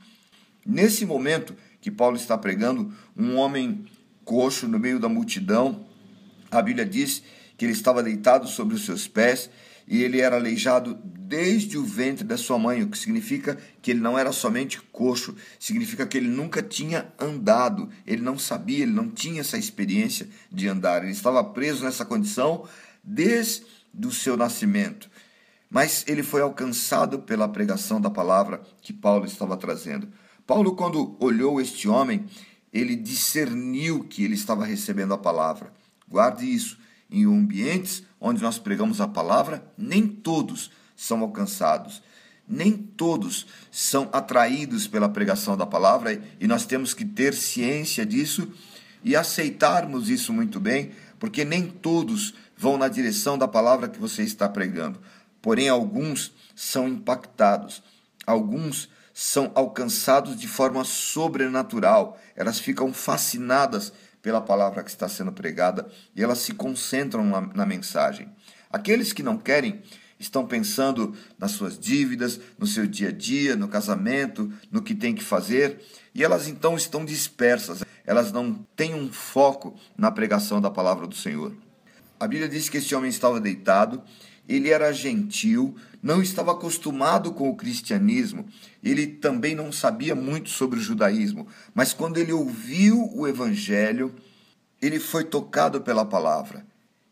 Nesse 0.65 1.05
momento 1.05 1.55
que 1.79 1.89
Paulo 1.89 2.17
está 2.17 2.37
pregando, 2.37 2.93
um 3.15 3.35
homem 3.35 3.85
coxo 4.25 4.67
no 4.67 4.77
meio 4.77 4.99
da 4.99 5.07
multidão, 5.07 5.85
a 6.51 6.61
Bíblia 6.61 6.85
diz 6.85 7.23
que 7.57 7.65
ele 7.65 7.73
estava 7.73 8.03
deitado 8.03 8.47
sobre 8.47 8.75
os 8.75 8.85
seus 8.85 9.07
pés 9.07 9.49
e 9.87 10.03
ele 10.03 10.19
era 10.19 10.35
aleijado 10.35 10.99
desde 11.03 11.77
o 11.77 11.83
ventre 11.83 12.23
da 12.23 12.37
sua 12.37 12.59
mãe, 12.59 12.83
o 12.83 12.89
que 12.89 12.97
significa 12.97 13.57
que 13.81 13.91
ele 13.91 13.99
não 13.99 14.17
era 14.17 14.31
somente 14.31 14.81
coxo, 14.91 15.35
significa 15.59 16.05
que 16.05 16.17
ele 16.17 16.27
nunca 16.27 16.61
tinha 16.61 17.07
andado, 17.19 17.89
ele 18.05 18.21
não 18.21 18.37
sabia, 18.37 18.83
ele 18.83 18.91
não 18.91 19.09
tinha 19.09 19.41
essa 19.41 19.57
experiência 19.57 20.27
de 20.51 20.67
andar, 20.67 21.03
ele 21.03 21.11
estava 21.11 21.43
preso 21.43 21.83
nessa 21.83 22.05
condição 22.05 22.67
desde 23.03 23.63
o 24.05 24.11
seu 24.11 24.35
nascimento. 24.37 25.09
Mas 25.69 26.05
ele 26.07 26.23
foi 26.23 26.41
alcançado 26.41 27.19
pela 27.19 27.47
pregação 27.47 27.99
da 27.99 28.09
palavra 28.09 28.61
que 28.81 28.93
Paulo 28.93 29.25
estava 29.25 29.57
trazendo. 29.57 30.07
Paulo, 30.45 30.75
quando 30.75 31.17
olhou 31.19 31.59
este 31.59 31.89
homem, 31.89 32.25
ele 32.71 32.95
discerniu 32.95 34.03
que 34.05 34.23
ele 34.23 34.35
estava 34.35 34.65
recebendo 34.65 35.13
a 35.13 35.17
palavra. 35.17 35.73
Guarde 36.07 36.45
isso. 36.45 36.77
Em 37.09 37.25
ambientes 37.25 38.03
onde 38.19 38.41
nós 38.41 38.59
pregamos 38.59 38.99
a 38.99 39.07
palavra, 39.07 39.65
nem 39.77 40.07
todos 40.07 40.71
são 40.95 41.21
alcançados, 41.21 42.01
nem 42.47 42.73
todos 42.73 43.45
são 43.71 44.09
atraídos 44.11 44.87
pela 44.87 45.07
pregação 45.07 45.55
da 45.55 45.65
palavra 45.65 46.21
e 46.39 46.47
nós 46.47 46.65
temos 46.65 46.93
que 46.93 47.05
ter 47.05 47.33
ciência 47.33 48.05
disso 48.05 48.51
e 49.03 49.15
aceitarmos 49.15 50.09
isso 50.09 50.33
muito 50.33 50.59
bem, 50.59 50.91
porque 51.19 51.45
nem 51.45 51.67
todos 51.67 52.33
vão 52.57 52.77
na 52.77 52.87
direção 52.87 53.37
da 53.37 53.47
palavra 53.47 53.87
que 53.87 53.99
você 53.99 54.23
está 54.23 54.49
pregando. 54.49 54.99
Porém, 55.47 55.69
alguns 55.69 56.33
são 56.53 56.89
impactados, 56.89 57.81
alguns 58.25 58.89
são 59.13 59.49
alcançados 59.55 60.37
de 60.37 60.45
forma 60.45 60.83
sobrenatural, 60.83 62.19
elas 62.35 62.59
ficam 62.59 62.93
fascinadas 62.93 63.93
pela 64.21 64.41
palavra 64.41 64.83
que 64.83 64.89
está 64.89 65.07
sendo 65.07 65.31
pregada 65.31 65.89
e 66.13 66.21
elas 66.21 66.39
se 66.39 66.51
concentram 66.51 67.23
na, 67.23 67.39
na 67.39 67.65
mensagem. 67.65 68.27
Aqueles 68.69 69.13
que 69.13 69.23
não 69.23 69.37
querem 69.37 69.81
estão 70.19 70.45
pensando 70.45 71.15
nas 71.39 71.51
suas 71.51 71.79
dívidas, 71.79 72.41
no 72.59 72.67
seu 72.67 72.85
dia 72.85 73.07
a 73.07 73.13
dia, 73.13 73.55
no 73.55 73.69
casamento, 73.69 74.51
no 74.69 74.81
que 74.81 74.93
tem 74.93 75.15
que 75.15 75.23
fazer, 75.23 75.81
e 76.13 76.25
elas 76.25 76.49
então 76.49 76.75
estão 76.75 77.05
dispersas, 77.05 77.85
elas 78.05 78.33
não 78.33 78.53
têm 78.75 78.93
um 78.93 79.09
foco 79.13 79.79
na 79.97 80.11
pregação 80.11 80.59
da 80.59 80.69
palavra 80.69 81.07
do 81.07 81.15
Senhor. 81.15 81.53
A 82.19 82.27
Bíblia 82.27 82.49
diz 82.49 82.67
que 82.67 82.79
esse 82.79 82.93
homem 82.93 83.09
estava 83.09 83.39
deitado, 83.39 84.03
ele 84.47 84.69
era 84.69 84.91
gentil, 84.93 85.75
não 86.01 86.21
estava 86.21 86.53
acostumado 86.53 87.33
com 87.33 87.49
o 87.49 87.55
cristianismo, 87.55 88.45
ele 88.83 89.07
também 89.07 89.55
não 89.55 89.71
sabia 89.71 90.15
muito 90.15 90.49
sobre 90.49 90.79
o 90.79 90.81
judaísmo, 90.81 91.47
mas 91.73 91.93
quando 91.93 92.17
ele 92.17 92.31
ouviu 92.31 93.11
o 93.13 93.27
evangelho, 93.27 94.15
ele 94.81 94.99
foi 94.99 95.23
tocado 95.23 95.81
pela 95.81 96.05
palavra. 96.05 96.65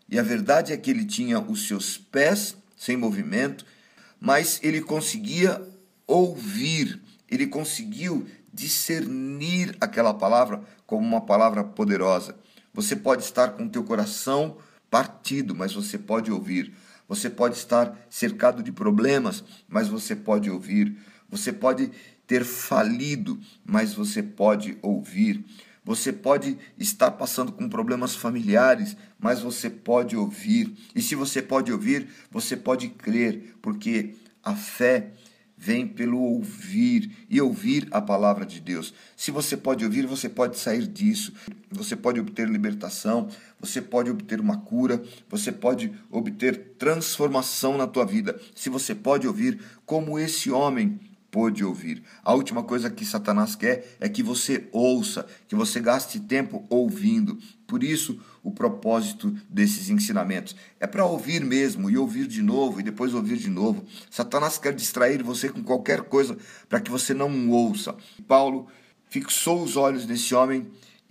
E 0.08 0.20
a 0.20 0.24
verdade 0.24 0.72
é 0.72 0.78
que 0.78 0.90
ele 0.90 1.04
tinha 1.04 1.40
os 1.40 1.68
seus 1.68 1.98
pés 1.98 2.56
sem 2.78 2.96
movimento, 2.96 3.66
mas 4.20 4.60
ele 4.64 4.82
conseguia 4.82 5.62
ouvir, 6.08 7.02
ele 7.30 7.48
conseguiu 7.48 8.28
discernir 8.54 9.76
aquela 9.82 10.14
palavra 10.14 10.62
como 10.86 11.06
uma 11.06 11.22
palavra 11.22 11.64
poderosa. 11.64 12.36
Você 12.74 12.96
pode 12.96 13.24
estar 13.24 13.50
com 13.50 13.66
o 13.66 13.70
teu 13.70 13.84
coração 13.84 14.58
partido, 14.96 15.54
mas 15.54 15.74
você 15.74 15.98
pode 15.98 16.32
ouvir. 16.32 16.74
Você 17.06 17.30
pode 17.30 17.58
estar 17.58 18.08
cercado 18.10 18.64
de 18.64 18.72
problemas, 18.72 19.44
mas 19.68 19.90
você 19.90 20.16
pode 20.16 20.50
ouvir. 20.50 20.98
Você 21.30 21.52
pode 21.52 21.92
ter 22.26 22.46
falido, 22.46 23.38
mas 23.66 23.94
você 23.94 24.24
pode 24.24 24.78
ouvir. 24.82 25.44
Você 25.84 26.14
pode 26.14 26.58
estar 26.78 27.12
passando 27.12 27.52
com 27.52 27.68
problemas 27.68 28.16
familiares, 28.16 28.96
mas 29.20 29.42
você 29.42 29.70
pode 29.70 30.16
ouvir. 30.16 30.74
E 30.96 31.02
se 31.02 31.14
você 31.14 31.42
pode 31.42 31.74
ouvir, 31.74 32.08
você 32.32 32.56
pode 32.56 32.88
crer, 32.88 33.54
porque 33.62 34.16
a 34.42 34.56
fé 34.56 35.12
vem 35.58 35.88
pelo 35.88 36.20
ouvir 36.20 37.12
e 37.30 37.40
ouvir 37.40 37.88
a 37.92 38.02
palavra 38.02 38.46
de 38.46 38.60
Deus. 38.60 38.94
Se 39.16 39.32
você 39.32 39.56
pode 39.56 39.86
ouvir, 39.86 40.06
você 40.06 40.28
pode 40.28 40.58
sair 40.60 40.86
disso. 40.86 41.34
Você 41.72 41.96
pode 41.96 42.20
obter 42.20 42.48
libertação, 42.48 43.30
você 43.66 43.82
pode 43.82 44.10
obter 44.10 44.40
uma 44.40 44.58
cura, 44.58 45.02
você 45.30 45.52
pode 45.52 45.92
obter 46.10 46.76
transformação 46.78 47.78
na 47.78 47.88
tua 47.88 48.06
vida. 48.06 48.40
Se 48.56 48.70
você 48.70 48.94
pode 48.94 49.28
ouvir 49.28 49.60
como 49.86 50.20
esse 50.20 50.52
homem 50.52 51.00
pôde 51.36 51.66
ouvir. 51.66 52.02
A 52.24 52.34
última 52.34 52.64
coisa 52.64 52.90
que 52.90 53.04
Satanás 53.04 53.56
quer 53.56 53.98
é 54.00 54.08
que 54.08 54.24
você 54.24 54.70
ouça, 54.72 55.28
que 55.50 55.54
você 55.54 55.82
gaste 55.82 56.18
tempo 56.18 56.66
ouvindo. 56.70 57.38
Por 57.68 57.84
isso, 57.84 58.18
o 58.42 58.52
propósito 58.52 59.36
desses 59.50 59.90
ensinamentos 59.90 60.56
é 60.80 60.88
para 60.88 61.06
ouvir 61.06 61.44
mesmo 61.44 61.90
e 61.90 61.98
ouvir 61.98 62.26
de 62.26 62.42
novo 62.42 62.80
e 62.80 62.84
depois 62.84 63.14
ouvir 63.14 63.36
de 63.36 63.50
novo. 63.50 63.84
Satanás 64.10 64.58
quer 64.58 64.74
distrair 64.74 65.22
você 65.24 65.50
com 65.50 65.62
qualquer 65.62 66.04
coisa 66.04 66.38
para 66.70 66.80
que 66.80 66.90
você 66.90 67.14
não 67.14 67.50
ouça. 67.50 67.94
Paulo 68.26 68.68
fixou 69.10 69.62
os 69.62 69.76
olhos 69.76 70.06
nesse 70.06 70.34
homem 70.34 70.66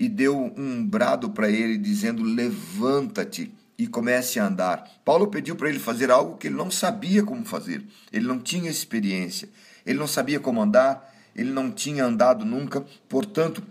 e 0.04 0.08
deu 0.08 0.52
um 0.56 0.86
brado 0.86 1.30
para 1.30 1.50
ele, 1.50 1.78
dizendo: 1.78 2.22
Levanta-te 2.22 3.52
e 3.78 3.86
comece 3.86 4.38
a 4.38 4.46
andar. 4.46 4.84
Paulo 5.04 5.28
pediu 5.28 5.56
para 5.56 5.68
ele 5.68 5.78
fazer 5.78 6.10
algo 6.10 6.36
que 6.36 6.46
ele 6.46 6.56
não 6.56 6.70
sabia 6.70 7.22
como 7.22 7.44
fazer, 7.44 7.82
ele 8.12 8.26
não 8.26 8.38
tinha 8.38 8.70
experiência. 8.70 9.48
Ele 9.86 9.98
não 9.98 10.06
sabia 10.06 10.40
como 10.40 10.62
andar, 10.62 11.12
ele 11.34 11.50
não 11.50 11.70
tinha 11.70 12.04
andado 12.04 12.44
nunca, 12.44 12.84
portanto, 13.08 13.62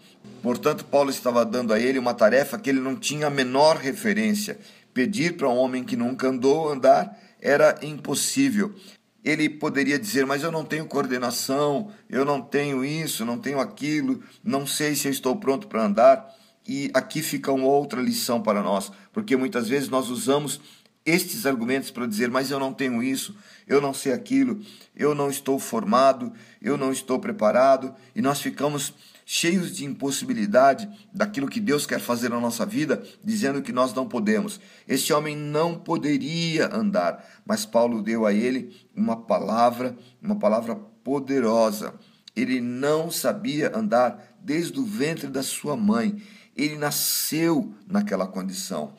portanto 0.41 0.86
Paulo 0.86 1.10
estava 1.10 1.43
dando 1.43 1.74
a 1.74 1.80
ele 1.80 1.98
uma 1.98 2.13
tarefa 2.13 2.60
que 2.60 2.69
ele 2.69 2.80
não 2.80 2.96
tinha 2.96 3.28
a 3.28 3.32
menor 3.32 3.78
referência. 3.78 4.60
Pedir 4.93 5.38
para 5.38 5.50
um 5.50 5.58
homem 5.58 5.84
que 5.84 5.96
nunca 5.96 6.28
andou 6.28 6.72
andar 6.72 7.17
era 7.41 7.80
impossível. 7.82 8.76
Ele 9.24 9.50
poderia 9.50 9.98
dizer: 9.98 10.26
Mas 10.26 10.44
eu 10.44 10.52
não 10.52 10.66
tenho 10.66 10.86
coordenação, 10.86 11.92
eu 12.10 12.26
não 12.26 12.42
tenho 12.42 12.84
isso, 12.84 13.26
não 13.26 13.38
tenho 13.38 13.60
aquilo, 13.60 14.22
não 14.44 14.68
sei 14.68 14.96
se 14.96 15.08
eu 15.08 15.12
estou 15.12 15.36
pronto 15.36 15.68
para 15.68 15.86
andar. 15.86 16.34
E 16.68 16.90
aqui 16.94 17.22
fica 17.22 17.52
uma 17.52 17.68
outra 17.68 18.02
lição 18.02 18.42
para 18.42 18.62
nós, 18.62 18.92
porque 19.12 19.36
muitas 19.36 19.68
vezes 19.68 19.90
nós 19.90 20.10
usamos 20.10 20.62
estes 21.06 21.46
argumentos 21.46 21.92
para 21.92 22.08
dizer, 22.08 22.30
mas 22.30 22.50
eu 22.50 22.60
não 22.60 22.74
tenho 22.74 23.04
isso, 23.04 23.36
eu 23.68 23.82
não 23.82 23.94
sei 23.94 24.14
aquilo, 24.14 24.62
eu 24.96 25.14
não 25.14 25.30
estou 25.30 25.60
formado, 25.60 26.32
eu 26.62 26.78
não 26.78 26.92
estou 26.92 27.20
preparado, 27.20 27.94
e 28.16 28.22
nós 28.22 28.42
ficamos 28.42 28.94
cheios 29.26 29.76
de 29.76 29.86
impossibilidade 29.86 30.90
daquilo 31.14 31.48
que 31.48 31.60
Deus 31.60 31.86
quer 31.86 32.00
fazer 32.00 32.30
na 32.30 32.40
nossa 32.40 32.66
vida, 32.66 33.04
dizendo 33.24 33.62
que 33.62 33.72
nós 33.72 33.94
não 33.94 34.08
podemos. 34.08 34.60
Este 34.88 35.14
homem 35.14 35.36
não 35.36 35.80
poderia 35.80 36.74
andar, 36.74 37.26
mas 37.46 37.66
Paulo 37.66 38.02
deu 38.02 38.26
a 38.26 38.34
ele 38.34 38.88
uma 38.96 39.16
palavra, 39.16 39.96
uma 40.22 40.36
palavra 40.36 40.76
poderosa. 40.76 41.94
Ele 42.36 42.60
não 42.60 43.12
sabia 43.12 43.76
andar 43.76 44.38
desde 44.42 44.80
o 44.80 44.86
ventre 44.86 45.28
da 45.28 45.44
sua 45.44 45.76
mãe. 45.76 46.22
Ele 46.56 46.76
nasceu 46.78 47.74
naquela 47.88 48.28
condição. 48.28 48.96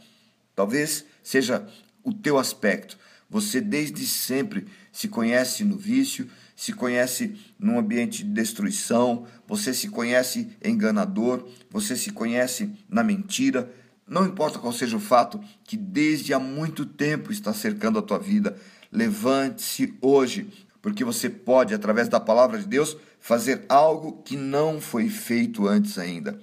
Talvez 0.55 1.05
seja 1.23 1.67
o 2.03 2.13
teu 2.13 2.39
aspecto. 2.39 2.99
Você 3.29 3.61
desde 3.61 4.07
sempre 4.07 4.67
se 4.93 5.09
conhece 5.09 5.65
no 5.65 5.77
vício, 5.77 6.29
se 6.57 6.73
conhece 6.73 7.35
num 7.59 7.79
ambiente 7.79 8.25
de 8.25 8.31
destruição, 8.31 9.27
você 9.47 9.75
se 9.75 9.89
conhece 9.89 10.51
enganador, 10.65 11.49
você 11.71 11.97
se 11.97 12.11
conhece 12.11 12.71
na 12.89 13.03
mentira. 13.03 13.73
Não 14.07 14.27
importa 14.27 14.59
qual 14.59 14.73
seja 14.73 14.97
o 14.97 15.01
fato 15.01 15.41
que 15.65 15.77
desde 15.77 16.33
há 16.33 16.39
muito 16.39 16.87
tempo 16.87 17.33
está 17.33 17.53
cercando 17.53 17.99
a 17.99 18.03
tua 18.03 18.19
vida, 18.19 18.57
levante-se 18.93 19.95
hoje, 20.01 20.49
porque 20.81 21.03
você 21.03 21.29
pode, 21.29 21.75
através 21.75 22.09
da 22.09 22.21
palavra 22.21 22.59
de 22.59 22.67
Deus, 22.67 22.97
fazer 23.19 23.65
algo 23.69 24.23
que 24.23 24.37
não 24.37 24.81
foi 24.81 25.09
feito 25.09 25.67
antes 25.67 25.99
ainda. 25.99 26.39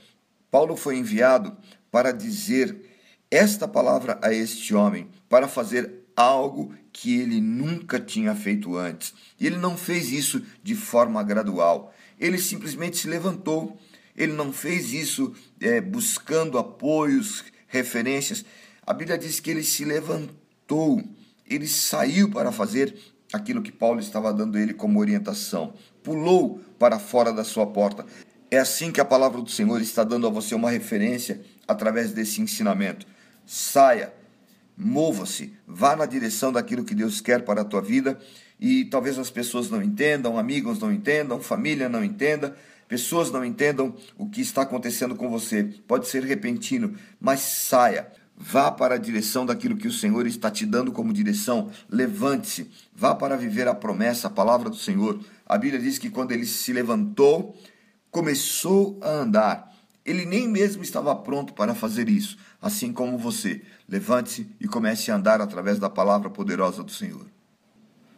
Paulo 0.50 0.76
foi 0.76 0.97
enviado 0.97 1.56
para 1.91 2.12
dizer 2.12 2.76
esta 3.30 3.67
palavra 3.67 4.19
a 4.21 4.34
este 4.34 4.76
homem, 4.76 5.08
para 5.30 5.47
fazer 5.47 6.00
algo 6.15 6.74
que 6.91 7.19
ele 7.19 7.39
nunca 7.39 8.00
tinha 8.00 8.36
feito 8.36 8.76
antes. 8.78 9.13
E 9.39 9.47
ele 9.47 9.58
não 9.58 9.78
fez 9.78 10.12
isso 10.12 10.41
de 10.63 10.76
forma 10.76 11.21
gradual. 11.24 11.93
Ele 12.19 12.38
simplesmente 12.38 12.97
se 12.97 13.08
levantou. 13.08 13.80
Ele 14.15 14.34
não 14.34 14.52
fez 14.52 14.93
isso 14.93 15.34
é, 15.60 15.80
buscando 15.82 16.58
apoios, 16.58 17.43
referências. 17.67 18.45
A 18.86 18.93
Bíblia 18.93 19.17
diz 19.17 19.39
que 19.39 19.50
ele 19.50 19.63
se 19.63 19.86
levantou. 19.86 21.02
Ele 21.50 21.67
saiu 21.67 22.30
para 22.30 22.52
fazer 22.52 22.95
aquilo 23.34 23.62
que 23.62 23.71
Paulo 23.71 24.00
estava 24.00 24.34
dando 24.34 24.58
ele 24.58 24.74
como 24.74 25.00
orientação. 25.00 25.74
Pulou 26.04 26.60
para 26.78 27.00
fora 27.00 27.32
da 27.32 27.43
sua 27.43 27.65
porta. 27.65 28.06
É 28.50 28.58
assim 28.58 28.91
que 28.91 29.00
a 29.00 29.06
palavra 29.06 29.41
do 29.41 29.50
Senhor 29.50 29.82
está 29.82 30.04
dando 30.04 30.28
a 30.28 30.30
você 30.30 30.54
uma 30.54 30.69
referência 30.69 31.41
através 31.67 32.12
desse 32.12 32.41
ensinamento. 32.41 33.08
Saia, 33.45 34.13
mova-se, 34.82 35.54
vá 35.67 35.96
na 35.96 36.06
direção 36.06 36.52
daquilo 36.52 36.84
que 36.84 36.96
Deus 36.96 37.22
quer 37.22 37.44
para 37.44 37.62
a 37.62 37.65
tua 37.65 37.82
vida 37.82 38.20
e 38.60 38.86
talvez 38.86 39.17
as 39.17 39.30
pessoas 39.30 39.70
não 39.70 39.82
entendam, 39.82 40.38
amigos 40.38 40.80
não 40.80 40.91
entendam, 40.91 41.39
família 41.39 41.89
não 41.89 42.04
entenda, 42.04 42.56
pessoas 42.88 43.32
não 43.32 43.44
entendam 43.44 43.96
o 44.17 44.30
que 44.30 44.41
está 44.41 44.62
acontecendo 44.63 45.15
com 45.15 45.30
você. 45.30 45.63
Pode 45.88 46.08
ser 46.08 46.24
repentino, 46.24 46.96
mas 47.20 47.39
saia. 47.39 48.08
Vá 48.36 48.72
para 48.72 48.96
a 48.96 48.98
direção 48.98 49.46
daquilo 49.46 49.78
que 49.78 49.88
o 49.88 49.91
Senhor 49.91 50.26
está 50.26 50.50
te 50.50 50.65
dando 50.65 50.91
como 50.91 51.13
direção. 51.13 51.70
Levante-se. 51.89 52.70
Vá 52.94 53.13
para 53.13 53.38
viver 53.38 53.67
a 53.67 53.76
promessa, 53.76 54.28
a 54.28 54.32
palavra 54.32 54.70
do 54.70 54.76
Senhor. 54.76 55.20
A 55.46 55.58
Bíblia 55.58 55.82
diz 55.82 56.00
que 56.00 56.10
quando 56.10 56.32
ele 56.32 56.46
se 56.46 56.74
levantou, 56.74 57.56
começou 58.10 59.00
a 59.02 59.10
andar. 59.10 59.72
Ele 60.04 60.26
nem 60.26 60.48
mesmo 60.48 60.84
estava 60.84 61.15
pronto 61.15 61.54
para 61.54 61.76
fazer 61.76 62.10
isso, 62.10 62.38
assim 62.62 62.93
como 62.93 63.17
você. 63.17 63.62
Levante-se 63.89 64.47
e 64.60 64.67
comece 64.67 65.12
a 65.12 65.15
andar 65.15 65.41
através 65.41 65.80
da 65.80 65.89
palavra 65.89 66.30
poderosa 66.30 66.84
do 66.84 66.91
Senhor. 66.91 67.26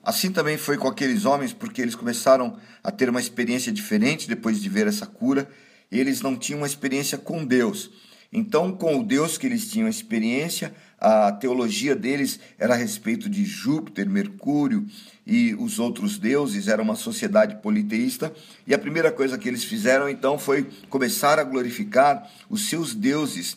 Assim 0.03 0.31
também 0.31 0.57
foi 0.57 0.77
com 0.77 0.87
aqueles 0.87 1.23
homens, 1.23 1.53
porque 1.53 1.81
eles 1.81 1.95
começaram 1.95 2.57
a 2.83 2.91
ter 2.91 3.09
uma 3.09 3.21
experiência 3.21 3.71
diferente 3.71 4.27
depois 4.27 4.61
de 4.61 4.67
ver 4.67 4.85
essa 4.85 5.05
cura. 5.05 5.49
Eles 5.89 6.21
não 6.21 6.35
tinham 6.35 6.59
uma 6.59 6.67
experiência 6.67 7.17
com 7.17 7.45
Deus. 7.45 7.89
Então, 8.35 8.71
com 8.71 8.99
o 8.99 9.03
Deus 9.03 9.37
que 9.37 9.45
eles 9.45 9.69
tinham 9.71 9.87
experiência, 9.87 10.73
a 10.99 11.31
teologia 11.31 11.95
deles 11.95 12.39
era 12.57 12.73
a 12.73 12.77
respeito 12.77 13.29
de 13.29 13.45
Júpiter, 13.45 14.09
Mercúrio 14.09 14.87
e 15.25 15.53
os 15.53 15.77
outros 15.77 16.17
deuses, 16.17 16.67
era 16.67 16.81
uma 16.81 16.95
sociedade 16.95 17.57
politeísta. 17.57 18.33
E 18.65 18.73
a 18.73 18.79
primeira 18.79 19.11
coisa 19.11 19.37
que 19.37 19.47
eles 19.47 19.63
fizeram 19.63 20.09
então 20.09 20.39
foi 20.39 20.67
começar 20.89 21.37
a 21.37 21.43
glorificar 21.43 22.27
os 22.49 22.67
seus 22.67 22.95
deuses 22.95 23.55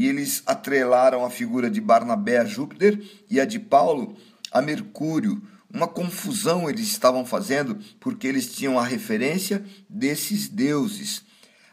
e 0.00 0.08
eles 0.08 0.42
atrelaram 0.46 1.26
a 1.26 1.28
figura 1.28 1.70
de 1.70 1.78
Barnabé 1.78 2.38
a 2.38 2.44
Júpiter 2.46 2.98
e 3.28 3.38
a 3.38 3.44
de 3.44 3.58
Paulo 3.58 4.16
a 4.50 4.62
Mercúrio. 4.62 5.42
Uma 5.70 5.86
confusão 5.86 6.70
eles 6.70 6.88
estavam 6.88 7.26
fazendo 7.26 7.78
porque 8.00 8.26
eles 8.26 8.50
tinham 8.50 8.78
a 8.78 8.82
referência 8.82 9.62
desses 9.86 10.48
deuses. 10.48 11.22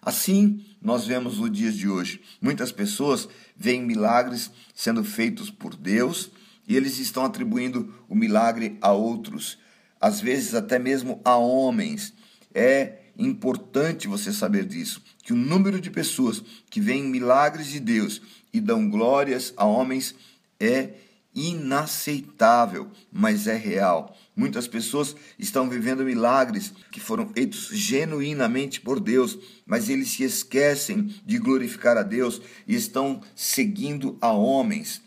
Assim, 0.01 0.61
nós 0.81 1.07
vemos 1.07 1.37
nos 1.37 1.49
dias 1.49 1.73
de 1.77 1.87
hoje, 1.87 2.21
muitas 2.41 2.69
pessoas 2.69 3.29
veem 3.55 3.81
milagres 3.81 4.51
sendo 4.75 5.05
feitos 5.05 5.49
por 5.49 5.73
Deus 5.73 6.29
e 6.67 6.75
eles 6.75 6.99
estão 6.99 7.23
atribuindo 7.23 7.95
o 8.09 8.15
milagre 8.15 8.77
a 8.81 8.91
outros, 8.91 9.57
às 10.01 10.19
vezes 10.19 10.53
até 10.53 10.77
mesmo 10.77 11.21
a 11.23 11.37
homens. 11.37 12.13
É 12.53 13.06
importante 13.17 14.07
você 14.07 14.31
saber 14.31 14.65
disso, 14.65 15.01
que 15.23 15.33
o 15.33 15.37
número 15.37 15.81
de 15.81 15.89
pessoas 15.89 16.43
que 16.69 16.79
veem 16.79 17.03
milagres 17.03 17.67
de 17.67 17.79
Deus 17.79 18.21
e 18.53 18.59
dão 18.59 18.89
glórias 18.89 19.53
a 19.57 19.65
homens 19.65 20.15
é 20.59 20.93
inaceitável, 21.33 22.89
mas 23.11 23.45
é 23.45 23.55
real. 23.55 24.17
Muitas 24.35 24.67
pessoas 24.67 25.15
estão 25.37 25.69
vivendo 25.69 26.03
milagres 26.03 26.73
que 26.91 26.99
foram 26.99 27.29
feitos 27.29 27.69
genuinamente 27.71 28.81
por 28.81 28.99
Deus, 28.99 29.37
mas 29.65 29.87
eles 29.87 30.09
se 30.09 30.23
esquecem 30.23 31.13
de 31.23 31.37
glorificar 31.37 31.95
a 31.95 32.03
Deus 32.03 32.41
e 32.67 32.75
estão 32.75 33.21
seguindo 33.35 34.17
a 34.19 34.31
homens. 34.31 35.01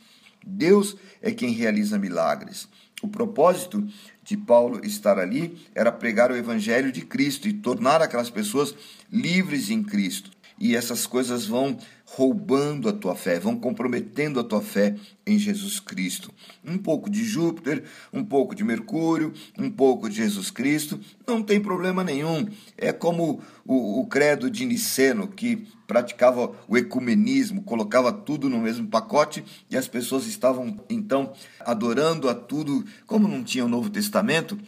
Deus 0.46 0.96
é 1.20 1.33
quem 1.33 1.51
realiza 1.51 1.99
milagres. 1.99 2.68
O 3.03 3.09
propósito 3.09 3.87
de 4.30 4.36
Paulo 4.36 4.80
estar 4.86 5.18
ali 5.18 5.58
era 5.74 5.90
pregar 5.90 6.30
o 6.30 6.36
evangelho 6.36 6.92
de 6.92 7.00
Cristo 7.00 7.48
e 7.48 7.52
tornar 7.52 8.00
aquelas 8.00 8.30
pessoas 8.30 8.72
livres 9.12 9.70
em 9.70 9.82
Cristo. 9.82 10.30
E 10.56 10.76
essas 10.76 11.04
coisas 11.04 11.46
vão 11.46 11.76
roubando 12.12 12.88
a 12.88 12.92
tua 12.92 13.14
fé, 13.14 13.38
vão 13.38 13.57
comprometendo 13.57 14.40
a 14.40 14.44
tua 14.44 14.61
fé 14.61 14.96
em 15.25 15.38
Jesus 15.38 15.79
Cristo. 15.79 16.33
Um 16.64 16.77
pouco 16.77 17.09
de 17.09 17.25
Júpiter, 17.25 17.85
um 18.12 18.25
pouco 18.25 18.53
de 18.53 18.64
Mercúrio, 18.64 19.33
um 19.57 19.70
pouco 19.70 20.09
de 20.09 20.16
Jesus 20.16 20.51
Cristo, 20.51 20.99
não 21.25 21.40
tem 21.40 21.61
problema 21.61 22.03
nenhum. 22.03 22.49
É 22.77 22.92
como 22.92 23.40
o, 23.64 24.01
o 24.01 24.07
credo 24.07 24.51
de 24.51 24.64
Niceno, 24.64 25.29
que 25.29 25.68
praticava 25.87 26.53
o 26.66 26.77
ecumenismo, 26.77 27.62
colocava 27.62 28.12
tudo 28.12 28.49
no 28.49 28.59
mesmo 28.59 28.88
pacote 28.88 29.44
e 29.70 29.77
as 29.77 29.87
pessoas 29.87 30.27
estavam 30.27 30.81
então 30.90 31.33
adorando 31.61 32.29
a 32.29 32.35
tudo, 32.35 32.85
como 33.07 33.29
não 33.29 33.44
tinha 33.44 33.64
o 33.64 33.68
Novo 33.68 33.88
Testamento, 33.88 34.59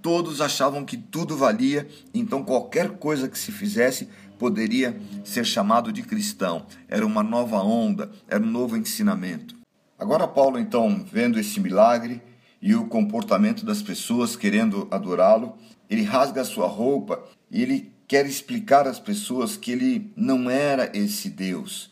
todos 0.00 0.40
achavam 0.40 0.84
que 0.84 0.96
tudo 0.96 1.36
valia, 1.36 1.86
então 2.14 2.44
qualquer 2.44 2.92
coisa 2.92 3.28
que 3.28 3.38
se 3.38 3.52
fizesse 3.52 4.08
poderia 4.38 5.00
ser 5.24 5.44
chamado 5.44 5.92
de 5.92 6.02
cristão. 6.02 6.66
Era 6.88 7.04
uma 7.04 7.22
nova 7.22 7.58
onda, 7.58 8.10
era 8.28 8.42
um 8.42 8.50
novo 8.50 8.76
ensinamento. 8.76 9.56
Agora 9.98 10.28
Paulo 10.28 10.58
então, 10.58 11.04
vendo 11.10 11.38
esse 11.40 11.58
milagre 11.58 12.22
e 12.62 12.74
o 12.74 12.86
comportamento 12.86 13.64
das 13.66 13.82
pessoas 13.82 14.36
querendo 14.36 14.86
adorá-lo, 14.90 15.56
ele 15.90 16.02
rasga 16.02 16.42
a 16.42 16.44
sua 16.44 16.68
roupa 16.68 17.22
e 17.50 17.62
ele 17.62 17.92
quer 18.06 18.24
explicar 18.26 18.86
às 18.86 18.98
pessoas 18.98 19.56
que 19.56 19.72
ele 19.72 20.12
não 20.16 20.48
era 20.48 20.90
esse 20.96 21.28
Deus. 21.28 21.90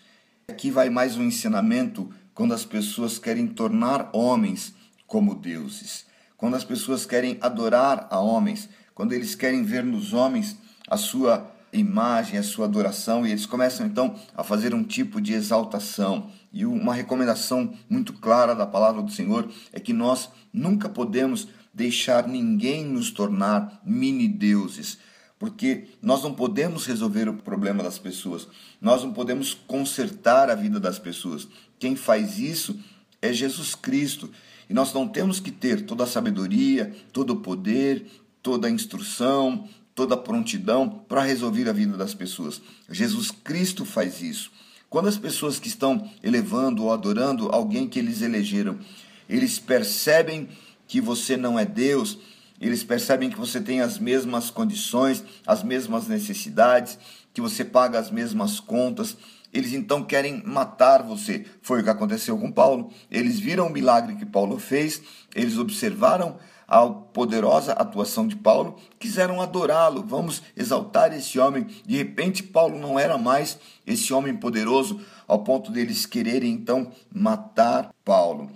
Aqui 0.48 0.70
vai 0.70 0.88
mais 0.88 1.16
um 1.16 1.24
ensinamento 1.24 2.10
quando 2.32 2.54
as 2.54 2.64
pessoas 2.64 3.18
querem 3.18 3.46
tornar 3.46 4.10
homens 4.12 4.72
como 5.06 5.34
deuses, 5.34 6.06
quando 6.36 6.54
as 6.54 6.64
pessoas 6.64 7.04
querem 7.06 7.38
adorar 7.40 8.06
a 8.10 8.20
homens, 8.20 8.68
quando 8.94 9.12
eles 9.12 9.34
querem 9.34 9.62
ver 9.62 9.84
nos 9.84 10.12
homens 10.12 10.56
a 10.88 10.96
sua 10.96 11.50
imagem, 11.78 12.38
a 12.38 12.42
sua 12.42 12.66
adoração, 12.66 13.26
e 13.26 13.30
eles 13.30 13.46
começam 13.46 13.86
então 13.86 14.14
a 14.36 14.42
fazer 14.42 14.74
um 14.74 14.82
tipo 14.82 15.20
de 15.20 15.32
exaltação. 15.32 16.30
E 16.52 16.64
uma 16.64 16.94
recomendação 16.94 17.72
muito 17.88 18.12
clara 18.12 18.54
da 18.54 18.66
palavra 18.66 19.02
do 19.02 19.10
Senhor 19.10 19.48
é 19.72 19.80
que 19.80 19.92
nós 19.92 20.30
nunca 20.52 20.88
podemos 20.88 21.48
deixar 21.72 22.26
ninguém 22.26 22.84
nos 22.84 23.10
tornar 23.10 23.80
mini 23.84 24.28
deuses 24.28 24.98
porque 25.38 25.88
nós 26.00 26.22
não 26.22 26.32
podemos 26.32 26.86
resolver 26.86 27.28
o 27.28 27.34
problema 27.34 27.82
das 27.82 27.98
pessoas, 27.98 28.48
nós 28.80 29.02
não 29.02 29.12
podemos 29.12 29.52
consertar 29.52 30.50
a 30.50 30.54
vida 30.54 30.80
das 30.80 30.98
pessoas. 30.98 31.46
Quem 31.78 31.94
faz 31.94 32.38
isso 32.38 32.78
é 33.20 33.32
Jesus 33.32 33.74
Cristo. 33.74 34.30
E 34.68 34.74
nós 34.74 34.92
não 34.92 35.06
temos 35.06 35.38
que 35.38 35.50
ter 35.50 35.84
toda 35.84 36.04
a 36.04 36.06
sabedoria, 36.06 36.92
todo 37.12 37.34
o 37.34 37.40
poder, 37.40 38.06
toda 38.42 38.66
a 38.66 38.70
instrução, 38.70 39.68
toda 39.96 40.14
a 40.14 40.18
prontidão 40.18 40.88
para 41.08 41.22
resolver 41.22 41.68
a 41.68 41.72
vida 41.72 41.96
das 41.96 42.12
pessoas. 42.12 42.60
Jesus 42.90 43.30
Cristo 43.30 43.86
faz 43.86 44.20
isso. 44.20 44.52
Quando 44.90 45.08
as 45.08 45.16
pessoas 45.16 45.58
que 45.58 45.68
estão 45.68 46.08
elevando 46.22 46.84
ou 46.84 46.92
adorando 46.92 47.48
alguém 47.50 47.88
que 47.88 47.98
eles 47.98 48.20
elegeram, 48.20 48.78
eles 49.26 49.58
percebem 49.58 50.50
que 50.86 51.00
você 51.00 51.36
não 51.36 51.58
é 51.58 51.64
Deus, 51.64 52.18
eles 52.60 52.84
percebem 52.84 53.30
que 53.30 53.38
você 53.38 53.58
tem 53.58 53.80
as 53.80 53.98
mesmas 53.98 54.50
condições, 54.50 55.24
as 55.46 55.62
mesmas 55.62 56.06
necessidades, 56.06 56.98
que 57.32 57.40
você 57.40 57.64
paga 57.64 57.98
as 57.98 58.10
mesmas 58.10 58.60
contas. 58.60 59.16
Eles 59.52 59.72
então 59.72 60.04
querem 60.04 60.42
matar 60.44 61.02
você. 61.02 61.46
Foi 61.62 61.80
o 61.80 61.84
que 61.84 61.90
aconteceu 61.90 62.36
com 62.38 62.52
Paulo. 62.52 62.92
Eles 63.10 63.40
viram 63.40 63.66
o 63.66 63.72
milagre 63.72 64.14
que 64.16 64.26
Paulo 64.26 64.58
fez, 64.58 65.00
eles 65.34 65.56
observaram 65.56 66.36
a 66.68 66.86
poderosa 66.86 67.72
atuação 67.72 68.26
de 68.28 68.36
Paulo, 68.36 68.76
quiseram 68.98 69.40
adorá-lo. 69.40 70.04
Vamos 70.06 70.42
exaltar 70.56 71.12
esse 71.12 71.38
homem. 71.38 71.66
De 71.84 71.96
repente, 71.96 72.42
Paulo 72.42 72.78
não 72.78 72.98
era 72.98 73.18
mais 73.18 73.58
esse 73.86 74.12
homem 74.12 74.36
poderoso 74.36 75.00
ao 75.26 75.42
ponto 75.42 75.72
deles 75.72 76.06
quererem 76.06 76.52
então 76.52 76.92
matar 77.12 77.92
Paulo. 78.04 78.50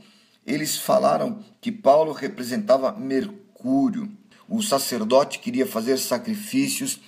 Ele 0.47 0.61
eles 0.61 0.77
falaram 0.77 1.43
que 1.61 1.73
Paulo 1.73 2.13
representava 2.13 2.93
Mercúrio. 2.93 4.11
O 4.47 4.63
sacerdote 4.63 5.39
queria 5.39 5.67
fazer 5.67 5.97
sacrifícios 5.97 7.01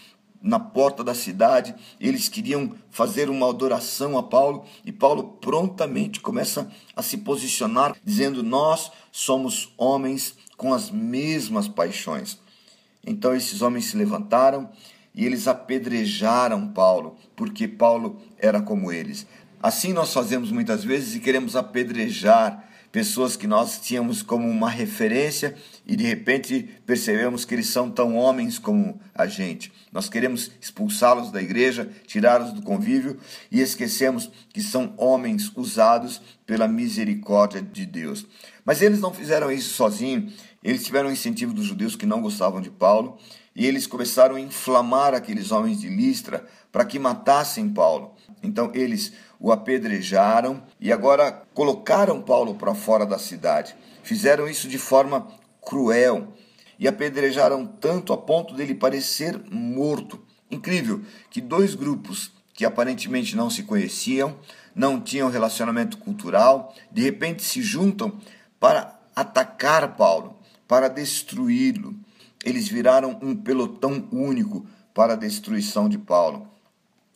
na 0.43 0.59
porta 0.59 1.05
da 1.05 1.15
cidade, 1.15 1.73
eles 2.01 2.29
queriam 2.29 2.75
fazer 2.91 3.31
uma 3.31 3.49
adoração 3.49 4.19
a 4.19 4.23
Paulo 4.25 4.65
e 4.85 4.91
Paulo 4.91 5.39
prontamente 5.41 6.19
começa 6.19 6.69
a 6.97 7.03
se 7.03 7.19
posicionar, 7.19 7.95
dizendo: 8.05 8.43
Nós 8.43 8.91
somos 9.13 9.73
homens 9.79 10.35
com 10.57 10.73
as 10.73 10.91
mesmas 10.91 11.69
paixões. 11.69 12.39
Então 13.05 13.35
esses 13.35 13.63
homens 13.63 13.87
se 13.87 13.97
levantaram 13.97 14.71
e 15.15 15.25
eles 15.27 15.49
apedrejaram 15.49 16.69
Paulo, 16.69 17.17
porque 17.37 17.67
Paulo 17.69 18.21
era 18.39 18.61
como 18.61 18.93
eles. 18.93 19.27
Assim 19.63 19.93
nós 19.93 20.13
fazemos 20.13 20.51
muitas 20.51 20.83
vezes 20.85 21.15
e 21.15 21.21
queremos 21.21 21.55
apedrejar 21.55 22.69
pessoas 22.91 23.37
que 23.37 23.47
nós 23.47 23.81
tínhamos 23.81 24.23
como 24.23 24.49
uma 24.49 24.69
referência 24.69 25.57
e 25.87 25.97
de 25.97 26.05
repente 26.05 26.69
percebemos 26.87 27.45
que 27.45 27.55
eles 27.55 27.67
são 27.67 27.91
tão 27.91 28.17
homens 28.17 28.59
como 28.59 29.01
a 29.15 29.27
gente. 29.27 29.73
Nós 29.91 30.09
queremos 30.09 30.53
expulsá-los 30.61 31.31
da 31.31 31.43
igreja, 31.43 31.91
tirá-los 32.07 32.53
do 32.53 32.63
convívio 32.63 33.19
e 33.51 33.61
esquecemos 33.61 34.31
que 34.53 34.63
são 34.63 34.95
homens 34.97 35.51
usados 35.57 36.23
pela 36.47 36.69
misericórdia 36.69 37.61
de 37.61 37.85
Deus. 37.85 38.27
Mas 38.65 38.81
eles 38.81 39.01
não 39.01 39.13
fizeram 39.13 39.51
isso 39.51 39.75
sozinhos, 39.75 40.35
eles 40.63 40.85
tiveram 40.85 41.09
o 41.09 41.13
incentivo 41.13 41.53
dos 41.53 41.65
judeus 41.65 41.97
que 41.97 42.07
não 42.07 42.23
gostavam 42.23 42.61
de 42.61 42.71
Paulo 42.71 43.19
e 43.55 43.67
eles 43.67 43.87
começaram 43.87 44.37
a 44.37 44.41
inflamar 44.41 45.15
aqueles 45.15 45.51
homens 45.51 45.81
de 45.81 45.89
Listra 45.89 46.47
para 46.71 46.85
que 46.85 46.99
matassem 46.99 47.69
Paulo. 47.69 48.15
Então 48.43 48.71
eles 48.73 49.13
o 49.39 49.51
apedrejaram 49.51 50.63
e 50.81 50.93
agora 50.93 51.43
colocaram 51.53 52.23
Paulo 52.23 52.55
para 52.55 52.75
fora 52.75 53.05
da 53.05 53.19
cidade. 53.19 53.75
Fizeram 54.03 54.49
isso 54.49 54.69
de 54.69 54.79
forma 54.79 55.29
cruel 55.65 56.35
e 56.79 56.89
apedrejaram 56.89 57.67
tanto 57.67 58.13
a 58.13 58.19
ponto 58.19 58.55
dele 58.55 58.75
parecer 58.75 59.41
morto. 59.51 60.21
Incrível 60.51 61.01
que 61.31 61.41
dois 61.41 61.75
grupos 61.75 62.33
que 62.53 62.65
aparentemente 62.65 63.35
não 63.35 63.49
se 63.49 63.63
conheciam, 63.63 64.37
não 64.75 65.01
tinham 65.01 65.31
relacionamento 65.31 65.97
cultural, 65.99 66.75
de 66.91 67.03
repente 67.03 67.43
se 67.43 67.63
juntam 67.63 68.21
para 68.61 69.01
atacar 69.17 69.97
Paulo, 69.97 70.39
para 70.69 70.89
destruí-lo. 70.89 71.95
Eles 72.45 72.69
viraram 72.69 73.19
um 73.23 73.35
pelotão 73.35 74.09
único 74.13 74.67
para 74.93 75.15
a 75.15 75.17
destruição 75.17 75.89
de 75.89 75.97
Paulo. 75.97 76.49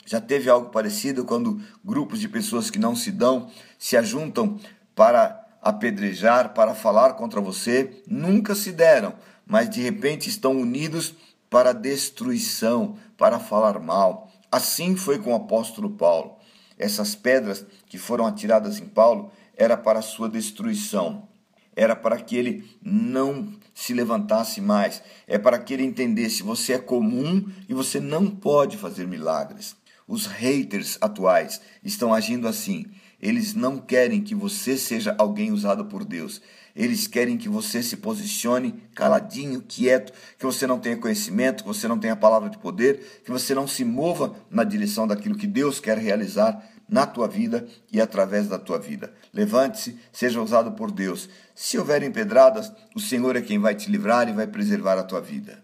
Já 0.07 0.21
teve 0.21 0.49
algo 0.49 0.71
parecido 0.71 1.25
quando 1.25 1.61
grupos 1.85 2.21
de 2.21 2.29
pessoas 2.29 2.71
que 2.71 2.79
não 2.79 2.95
se 2.95 3.11
dão 3.11 3.51
se 3.79 3.97
ajuntam 3.97 4.59
para 4.95 5.46
apedrejar, 5.69 6.55
para 6.55 6.75
falar 6.75 7.15
contra 7.15 7.41
você? 7.41 8.03
Nunca 8.07 8.55
se 8.55 8.71
deram, 8.71 9.15
mas 9.45 9.69
de 9.69 9.81
repente 9.81 10.29
estão 10.29 10.53
unidos 10.53 11.15
para 11.51 11.73
destruição, 11.73 12.97
para 13.19 13.41
falar 13.41 13.81
mal. 13.81 14.31
Assim 14.51 14.95
foi 14.95 15.19
com 15.19 15.33
o 15.33 15.37
apóstolo 15.37 15.91
Paulo. 15.91 16.37
Essas 16.79 17.17
pedras 17.17 17.67
que 17.89 17.99
foram 17.99 18.27
atiradas 18.27 18.79
em 18.79 18.87
Paulo 18.87 19.33
era 19.57 19.77
para 19.77 20.03
sua 20.03 20.29
destruição. 20.29 21.29
Era 21.75 21.97
para 21.97 22.19
que 22.19 22.37
ele 22.37 22.65
não 22.81 23.53
se 23.75 23.93
levantasse 23.93 24.61
mais. 24.61 25.03
É 25.27 25.37
para 25.37 25.59
que 25.59 25.75
ele 25.75 25.85
entendesse: 25.85 26.45
você 26.45 26.75
é 26.75 26.79
comum 26.79 27.45
e 27.69 27.75
você 27.75 27.99
não 27.99 28.31
pode 28.31 28.77
fazer 28.77 29.07
milagres. 29.07 29.75
Os 30.07 30.27
haters 30.27 30.97
atuais 31.01 31.61
estão 31.83 32.15
agindo 32.15 32.47
assim. 32.47 32.87
Eles 33.27 33.55
não 33.55 33.79
querem 33.79 34.23
que 34.23 34.37
você 34.37 34.79
seja 34.79 35.13
alguém 35.19 35.51
usado 35.51 35.87
por 35.87 36.05
Deus. 36.05 36.41
Eles 36.77 37.09
querem 37.09 37.37
que 37.37 37.49
você 37.49 37.83
se 37.83 37.97
posicione 37.97 38.81
caladinho, 38.95 39.65
quieto, 39.67 40.13
que 40.39 40.47
você 40.47 40.65
não 40.65 40.79
tenha 40.79 40.97
conhecimento, 40.97 41.65
que 41.65 41.69
você 41.69 41.89
não 41.89 41.99
tenha 41.99 42.15
palavra 42.15 42.49
de 42.49 42.57
poder, 42.57 43.23
que 43.25 43.33
você 43.33 43.53
não 43.53 43.67
se 43.67 43.85
mova 43.85 44.37
na 44.49 44.63
direção 44.63 45.09
daquilo 45.09 45.37
que 45.37 45.49
Deus 45.49 45.81
quer 45.81 45.99
realizar 45.99 46.65
na 46.89 47.05
tua 47.05 47.27
vida 47.27 47.67
e 47.91 48.01
através 48.01 48.47
da 48.47 48.61
tua 48.61 48.79
vida. 48.79 49.13
Levante-se, 49.35 49.99
seja 50.13 50.41
usado 50.41 50.71
por 50.77 50.93
Deus. 50.93 51.29
Se 51.53 51.77
houver 51.77 52.09
pedradas, 52.13 52.73
o 52.95 53.01
Senhor 53.01 53.35
é 53.35 53.43
quem 53.43 53.59
vai 53.59 53.75
te 53.75 53.91
livrar 53.91 54.29
e 54.29 54.33
vai 54.33 54.47
preservar 54.47 55.01
a 55.01 55.03
tua 55.03 55.21
vida. 55.21 55.61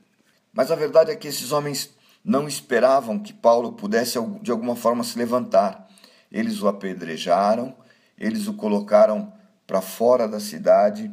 Mas 0.52 0.72
a 0.72 0.74
verdade 0.74 1.12
é 1.12 1.14
que 1.14 1.28
esses 1.28 1.52
homens 1.52 1.90
não 2.24 2.48
esperavam 2.48 3.20
que 3.20 3.32
Paulo 3.32 3.74
pudesse 3.74 4.18
de 4.42 4.50
alguma 4.50 4.74
forma 4.74 5.04
se 5.04 5.16
levantar. 5.16 5.91
Eles 6.32 6.62
o 6.62 6.68
apedrejaram, 6.68 7.76
eles 8.18 8.48
o 8.48 8.54
colocaram 8.54 9.32
para 9.66 9.82
fora 9.82 10.26
da 10.26 10.40
cidade 10.40 11.10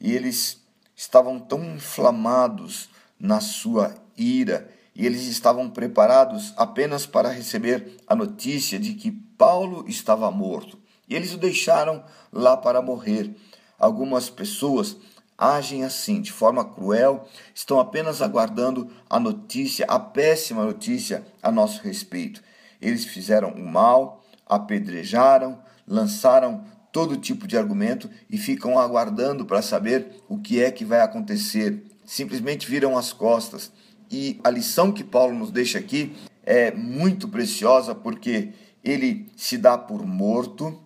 e 0.00 0.12
eles 0.12 0.60
estavam 0.94 1.38
tão 1.38 1.64
inflamados 1.64 2.88
na 3.18 3.40
sua 3.40 3.94
ira 4.16 4.68
e 4.94 5.04
eles 5.04 5.26
estavam 5.26 5.68
preparados 5.68 6.54
apenas 6.56 7.06
para 7.06 7.28
receber 7.28 7.96
a 8.06 8.16
notícia 8.16 8.78
de 8.78 8.94
que 8.94 9.10
Paulo 9.10 9.84
estava 9.86 10.30
morto. 10.30 10.78
E 11.06 11.14
eles 11.14 11.34
o 11.34 11.38
deixaram 11.38 12.02
lá 12.32 12.56
para 12.56 12.80
morrer. 12.80 13.36
Algumas 13.78 14.30
pessoas 14.30 14.96
agem 15.36 15.84
assim, 15.84 16.22
de 16.22 16.32
forma 16.32 16.64
cruel, 16.64 17.28
estão 17.54 17.78
apenas 17.78 18.22
aguardando 18.22 18.90
a 19.08 19.20
notícia, 19.20 19.84
a 19.86 19.98
péssima 19.98 20.64
notícia 20.64 21.26
a 21.42 21.52
nosso 21.52 21.82
respeito. 21.82 22.42
Eles 22.80 23.04
fizeram 23.04 23.50
o 23.50 23.64
mal, 23.64 24.24
apedrejaram, 24.46 25.58
lançaram 25.86 26.64
todo 26.92 27.16
tipo 27.16 27.46
de 27.46 27.58
argumento 27.58 28.08
e 28.30 28.38
ficam 28.38 28.78
aguardando 28.78 29.44
para 29.44 29.60
saber 29.60 30.22
o 30.28 30.38
que 30.38 30.62
é 30.62 30.70
que 30.70 30.84
vai 30.84 31.00
acontecer. 31.00 31.84
Simplesmente 32.04 32.66
viram 32.66 32.96
as 32.96 33.12
costas. 33.12 33.72
E 34.10 34.40
a 34.42 34.50
lição 34.50 34.92
que 34.92 35.04
Paulo 35.04 35.36
nos 35.36 35.50
deixa 35.50 35.78
aqui 35.78 36.16
é 36.42 36.70
muito 36.70 37.28
preciosa 37.28 37.94
porque 37.94 38.52
ele 38.82 39.28
se 39.36 39.58
dá 39.58 39.76
por 39.76 40.06
morto, 40.06 40.80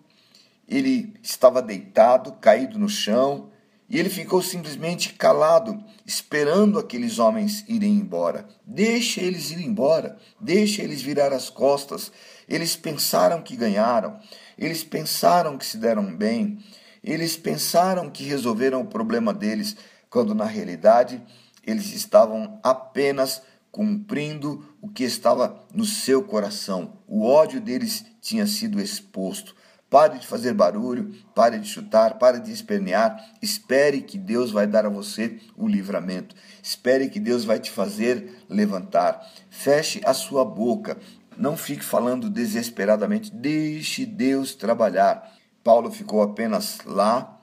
ele 0.67 1.13
estava 1.21 1.61
deitado, 1.61 2.33
caído 2.33 2.79
no 2.79 2.89
chão, 2.89 3.50
e 3.91 3.99
ele 3.99 4.09
ficou 4.09 4.41
simplesmente 4.41 5.11
calado, 5.15 5.83
esperando 6.05 6.79
aqueles 6.79 7.19
homens 7.19 7.65
irem 7.67 7.91
embora. 7.91 8.47
Deixa 8.65 9.19
eles 9.19 9.51
ir 9.51 9.59
embora, 9.59 10.17
deixa 10.39 10.81
eles 10.81 11.01
virar 11.01 11.33
as 11.33 11.49
costas. 11.49 12.09
Eles 12.47 12.73
pensaram 12.73 13.41
que 13.41 13.57
ganharam, 13.57 14.17
eles 14.57 14.81
pensaram 14.81 15.57
que 15.57 15.65
se 15.65 15.75
deram 15.75 16.15
bem, 16.15 16.63
eles 17.03 17.35
pensaram 17.35 18.09
que 18.09 18.23
resolveram 18.23 18.79
o 18.79 18.87
problema 18.87 19.33
deles, 19.33 19.75
quando 20.09 20.33
na 20.33 20.45
realidade 20.45 21.21
eles 21.67 21.91
estavam 21.91 22.61
apenas 22.63 23.41
cumprindo 23.73 24.73
o 24.81 24.87
que 24.87 25.03
estava 25.03 25.65
no 25.73 25.83
seu 25.83 26.23
coração. 26.23 26.93
O 27.05 27.25
ódio 27.25 27.59
deles 27.59 28.05
tinha 28.21 28.47
sido 28.47 28.79
exposto. 28.79 29.53
Pare 29.91 30.19
de 30.19 30.25
fazer 30.25 30.53
barulho, 30.53 31.13
pare 31.35 31.59
de 31.59 31.67
chutar, 31.67 32.17
pare 32.17 32.39
de 32.39 32.49
espernear. 32.49 33.21
Espere 33.41 34.01
que 34.01 34.17
Deus 34.17 34.49
vai 34.49 34.65
dar 34.65 34.85
a 34.85 34.89
você 34.89 35.37
o 35.57 35.67
livramento. 35.67 36.33
Espere 36.63 37.09
que 37.09 37.19
Deus 37.19 37.43
vai 37.43 37.59
te 37.59 37.69
fazer 37.69 38.41
levantar. 38.47 39.21
Feche 39.49 39.99
a 40.05 40.13
sua 40.13 40.45
boca. 40.45 40.97
Não 41.37 41.57
fique 41.57 41.83
falando 41.83 42.29
desesperadamente. 42.29 43.35
Deixe 43.35 44.05
Deus 44.05 44.55
trabalhar. 44.55 45.29
Paulo 45.61 45.91
ficou 45.91 46.21
apenas 46.21 46.77
lá, 46.85 47.37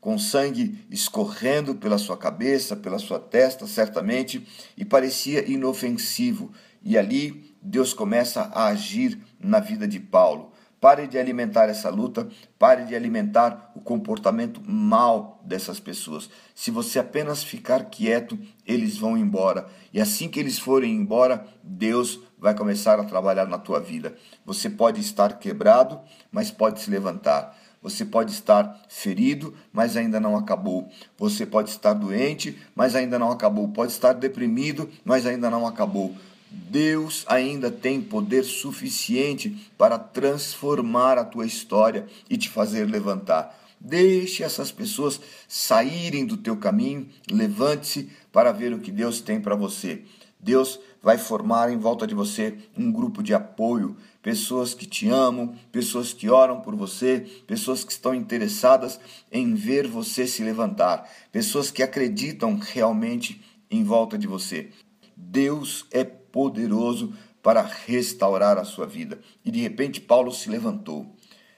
com 0.00 0.18
sangue 0.18 0.82
escorrendo 0.90 1.74
pela 1.74 1.98
sua 1.98 2.16
cabeça, 2.16 2.74
pela 2.74 2.98
sua 2.98 3.18
testa, 3.20 3.66
certamente, 3.66 4.48
e 4.74 4.86
parecia 4.86 5.46
inofensivo. 5.46 6.50
E 6.82 6.96
ali 6.96 7.54
Deus 7.60 7.92
começa 7.92 8.50
a 8.54 8.68
agir 8.68 9.20
na 9.38 9.60
vida 9.60 9.86
de 9.86 10.00
Paulo. 10.00 10.50
Pare 10.80 11.06
de 11.06 11.18
alimentar 11.18 11.68
essa 11.68 11.90
luta, 11.90 12.26
pare 12.58 12.86
de 12.86 12.96
alimentar 12.96 13.70
o 13.76 13.80
comportamento 13.80 14.62
mal 14.66 15.38
dessas 15.44 15.78
pessoas. 15.78 16.30
Se 16.54 16.70
você 16.70 16.98
apenas 16.98 17.44
ficar 17.44 17.84
quieto, 17.84 18.38
eles 18.66 18.96
vão 18.96 19.18
embora. 19.18 19.66
E 19.92 20.00
assim 20.00 20.28
que 20.28 20.40
eles 20.40 20.58
forem 20.58 20.94
embora, 20.94 21.46
Deus 21.62 22.20
vai 22.38 22.54
começar 22.54 22.98
a 22.98 23.04
trabalhar 23.04 23.46
na 23.46 23.58
tua 23.58 23.78
vida. 23.78 24.16
Você 24.46 24.70
pode 24.70 25.02
estar 25.02 25.38
quebrado, 25.38 26.00
mas 26.32 26.50
pode 26.50 26.80
se 26.80 26.90
levantar. 26.90 27.54
Você 27.82 28.04
pode 28.04 28.32
estar 28.32 28.80
ferido, 28.88 29.54
mas 29.70 29.98
ainda 29.98 30.18
não 30.18 30.34
acabou. 30.34 30.90
Você 31.18 31.44
pode 31.44 31.68
estar 31.68 31.92
doente, 31.92 32.58
mas 32.74 32.94
ainda 32.94 33.18
não 33.18 33.30
acabou. 33.30 33.68
Pode 33.68 33.92
estar 33.92 34.14
deprimido, 34.14 34.88
mas 35.04 35.26
ainda 35.26 35.50
não 35.50 35.66
acabou. 35.66 36.14
Deus 36.50 37.24
ainda 37.28 37.70
tem 37.70 38.00
poder 38.00 38.42
suficiente 38.42 39.70
para 39.78 39.98
transformar 39.98 41.16
a 41.16 41.24
tua 41.24 41.46
história 41.46 42.06
e 42.28 42.36
te 42.36 42.48
fazer 42.48 42.86
levantar. 42.86 43.56
Deixe 43.80 44.42
essas 44.42 44.72
pessoas 44.72 45.20
saírem 45.48 46.26
do 46.26 46.36
teu 46.36 46.56
caminho, 46.56 47.08
levante-se 47.30 48.10
para 48.32 48.52
ver 48.52 48.74
o 48.74 48.80
que 48.80 48.90
Deus 48.90 49.20
tem 49.20 49.40
para 49.40 49.54
você. 49.54 50.02
Deus 50.38 50.80
vai 51.02 51.18
formar 51.18 51.70
em 51.70 51.78
volta 51.78 52.06
de 52.06 52.14
você 52.14 52.54
um 52.76 52.90
grupo 52.90 53.22
de 53.22 53.32
apoio, 53.32 53.96
pessoas 54.22 54.74
que 54.74 54.86
te 54.86 55.08
amam, 55.08 55.54
pessoas 55.70 56.12
que 56.12 56.28
oram 56.28 56.60
por 56.60 56.74
você, 56.74 57.26
pessoas 57.46 57.84
que 57.84 57.92
estão 57.92 58.14
interessadas 58.14 58.98
em 59.30 59.54
ver 59.54 59.86
você 59.86 60.26
se 60.26 60.42
levantar, 60.42 61.08
pessoas 61.30 61.70
que 61.70 61.82
acreditam 61.82 62.58
realmente 62.58 63.40
em 63.70 63.84
volta 63.84 64.18
de 64.18 64.26
você. 64.26 64.70
Deus 65.16 65.86
é 65.90 66.04
poderoso 66.32 67.12
para 67.42 67.62
restaurar 67.62 68.58
a 68.58 68.64
sua 68.64 68.86
vida. 68.86 69.20
E 69.44 69.50
de 69.50 69.60
repente 69.60 70.00
Paulo 70.00 70.32
se 70.32 70.50
levantou. 70.50 71.06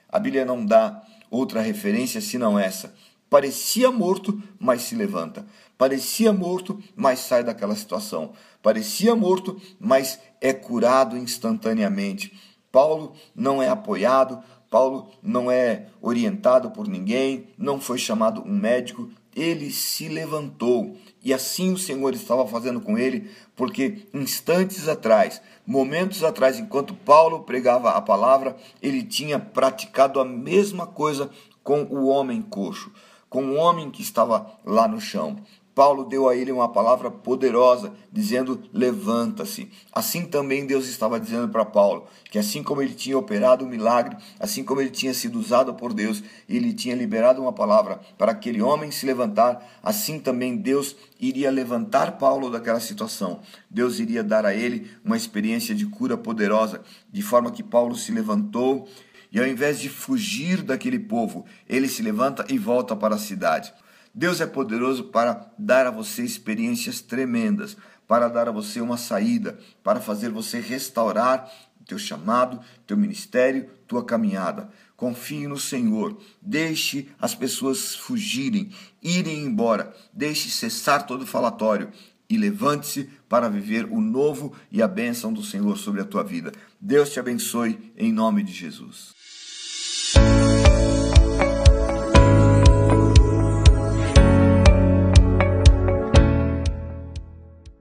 A 0.07 0.19
Bíblia 0.19 0.45
não 0.45 0.65
dá 0.65 1.03
outra 1.29 1.61
referência 1.61 2.21
senão 2.21 2.57
essa. 2.57 2.93
Parecia 3.29 3.91
morto, 3.91 4.41
mas 4.59 4.83
se 4.83 4.95
levanta. 4.95 5.45
Parecia 5.77 6.31
morto, 6.31 6.79
mas 6.95 7.19
sai 7.19 7.43
daquela 7.43 7.75
situação. 7.75 8.33
Parecia 8.61 9.15
morto, 9.15 9.59
mas 9.79 10.19
é 10.39 10.53
curado 10.53 11.17
instantaneamente. 11.17 12.31
Paulo 12.71 13.13
não 13.35 13.61
é 13.61 13.69
apoiado, 13.69 14.41
Paulo 14.69 15.11
não 15.21 15.51
é 15.51 15.87
orientado 16.01 16.71
por 16.71 16.87
ninguém, 16.87 17.47
não 17.57 17.79
foi 17.79 17.97
chamado 17.97 18.41
um 18.41 18.55
médico, 18.55 19.09
ele 19.35 19.71
se 19.71 20.07
levantou. 20.07 20.97
E 21.23 21.33
assim 21.33 21.71
o 21.71 21.77
Senhor 21.77 22.13
estava 22.13 22.45
fazendo 22.45 22.81
com 22.81 22.97
ele, 22.97 23.31
porque 23.55 24.07
instantes 24.13 24.89
atrás, 24.89 25.41
momentos 25.65 26.23
atrás, 26.23 26.59
enquanto 26.59 26.93
Paulo 26.93 27.43
pregava 27.43 27.91
a 27.91 28.01
palavra, 28.01 28.57
ele 28.81 29.01
tinha 29.01 29.39
praticado 29.39 30.19
a 30.19 30.25
mesma 30.25 30.85
coisa 30.85 31.29
com 31.63 31.83
o 31.83 32.07
homem 32.07 32.41
coxo, 32.41 32.91
com 33.29 33.45
o 33.45 33.55
homem 33.55 33.89
que 33.89 34.01
estava 34.01 34.59
lá 34.65 34.85
no 34.87 34.99
chão. 34.99 35.37
Paulo 35.75 36.05
deu 36.05 36.29
a 36.29 36.35
ele 36.35 36.51
uma 36.51 36.71
palavra 36.71 37.09
poderosa, 37.09 37.93
dizendo: 38.11 38.61
levanta-se. 38.71 39.71
Assim 39.91 40.25
também 40.25 40.67
Deus 40.67 40.87
estava 40.87 41.19
dizendo 41.19 41.49
para 41.49 41.65
Paulo 41.65 42.05
que, 42.29 42.37
assim 42.37 42.61
como 42.61 42.81
ele 42.81 42.93
tinha 42.93 43.17
operado 43.17 43.63
o 43.63 43.67
um 43.67 43.69
milagre, 43.69 44.17
assim 44.39 44.63
como 44.63 44.81
ele 44.81 44.91
tinha 44.91 45.13
sido 45.13 45.39
usado 45.39 45.73
por 45.73 45.93
Deus, 45.93 46.23
ele 46.47 46.73
tinha 46.73 46.95
liberado 46.95 47.41
uma 47.41 47.53
palavra 47.53 47.99
para 48.17 48.31
aquele 48.31 48.61
homem 48.61 48.91
se 48.91 49.05
levantar, 49.05 49.79
assim 49.81 50.19
também 50.19 50.57
Deus 50.57 50.95
iria 51.19 51.49
levantar 51.49 52.17
Paulo 52.17 52.49
daquela 52.49 52.79
situação. 52.79 53.39
Deus 53.69 53.99
iria 53.99 54.23
dar 54.23 54.45
a 54.45 54.53
ele 54.53 54.91
uma 55.03 55.17
experiência 55.17 55.73
de 55.73 55.85
cura 55.85 56.17
poderosa, 56.17 56.81
de 57.11 57.21
forma 57.21 57.51
que 57.51 57.63
Paulo 57.63 57.95
se 57.95 58.11
levantou. 58.11 58.87
E 59.31 59.39
ao 59.39 59.47
invés 59.47 59.79
de 59.79 59.89
fugir 59.89 60.61
daquele 60.61 60.99
povo, 60.99 61.43
ele 61.67 61.87
se 61.87 62.03
levanta 62.03 62.45
e 62.49 62.57
volta 62.59 62.95
para 62.95 63.15
a 63.15 63.17
cidade. 63.17 63.73
Deus 64.13 64.39
é 64.39 64.45
poderoso 64.45 65.05
para 65.05 65.51
dar 65.57 65.87
a 65.87 65.91
você 65.91 66.23
experiências 66.23 67.01
tremendas, 67.01 67.75
para 68.07 68.27
dar 68.27 68.47
a 68.47 68.51
você 68.51 68.79
uma 68.79 68.97
saída, 68.97 69.57
para 69.83 69.99
fazer 69.99 70.29
você 70.29 70.59
restaurar 70.59 71.49
teu 71.85 71.97
chamado, 71.97 72.59
teu 72.87 72.95
ministério, 72.95 73.69
tua 73.87 74.05
caminhada. 74.05 74.69
Confie 74.95 75.47
no 75.47 75.57
Senhor. 75.57 76.17
Deixe 76.41 77.09
as 77.19 77.35
pessoas 77.35 77.95
fugirem, 77.95 78.71
irem 79.01 79.39
embora. 79.39 79.93
Deixe 80.13 80.49
cessar 80.49 81.05
todo 81.05 81.25
falatório 81.25 81.89
e 82.29 82.37
levante-se 82.37 83.09
para 83.27 83.49
viver 83.49 83.85
o 83.85 83.99
novo 83.99 84.53
e 84.71 84.81
a 84.81 84.87
bênção 84.87 85.33
do 85.33 85.43
Senhor 85.43 85.77
sobre 85.77 86.01
a 86.01 86.05
tua 86.05 86.23
vida. 86.23 86.51
Deus 86.79 87.11
te 87.11 87.19
abençoe 87.19 87.91
em 87.97 88.13
nome 88.13 88.43
de 88.43 88.53
Jesus. 88.53 89.13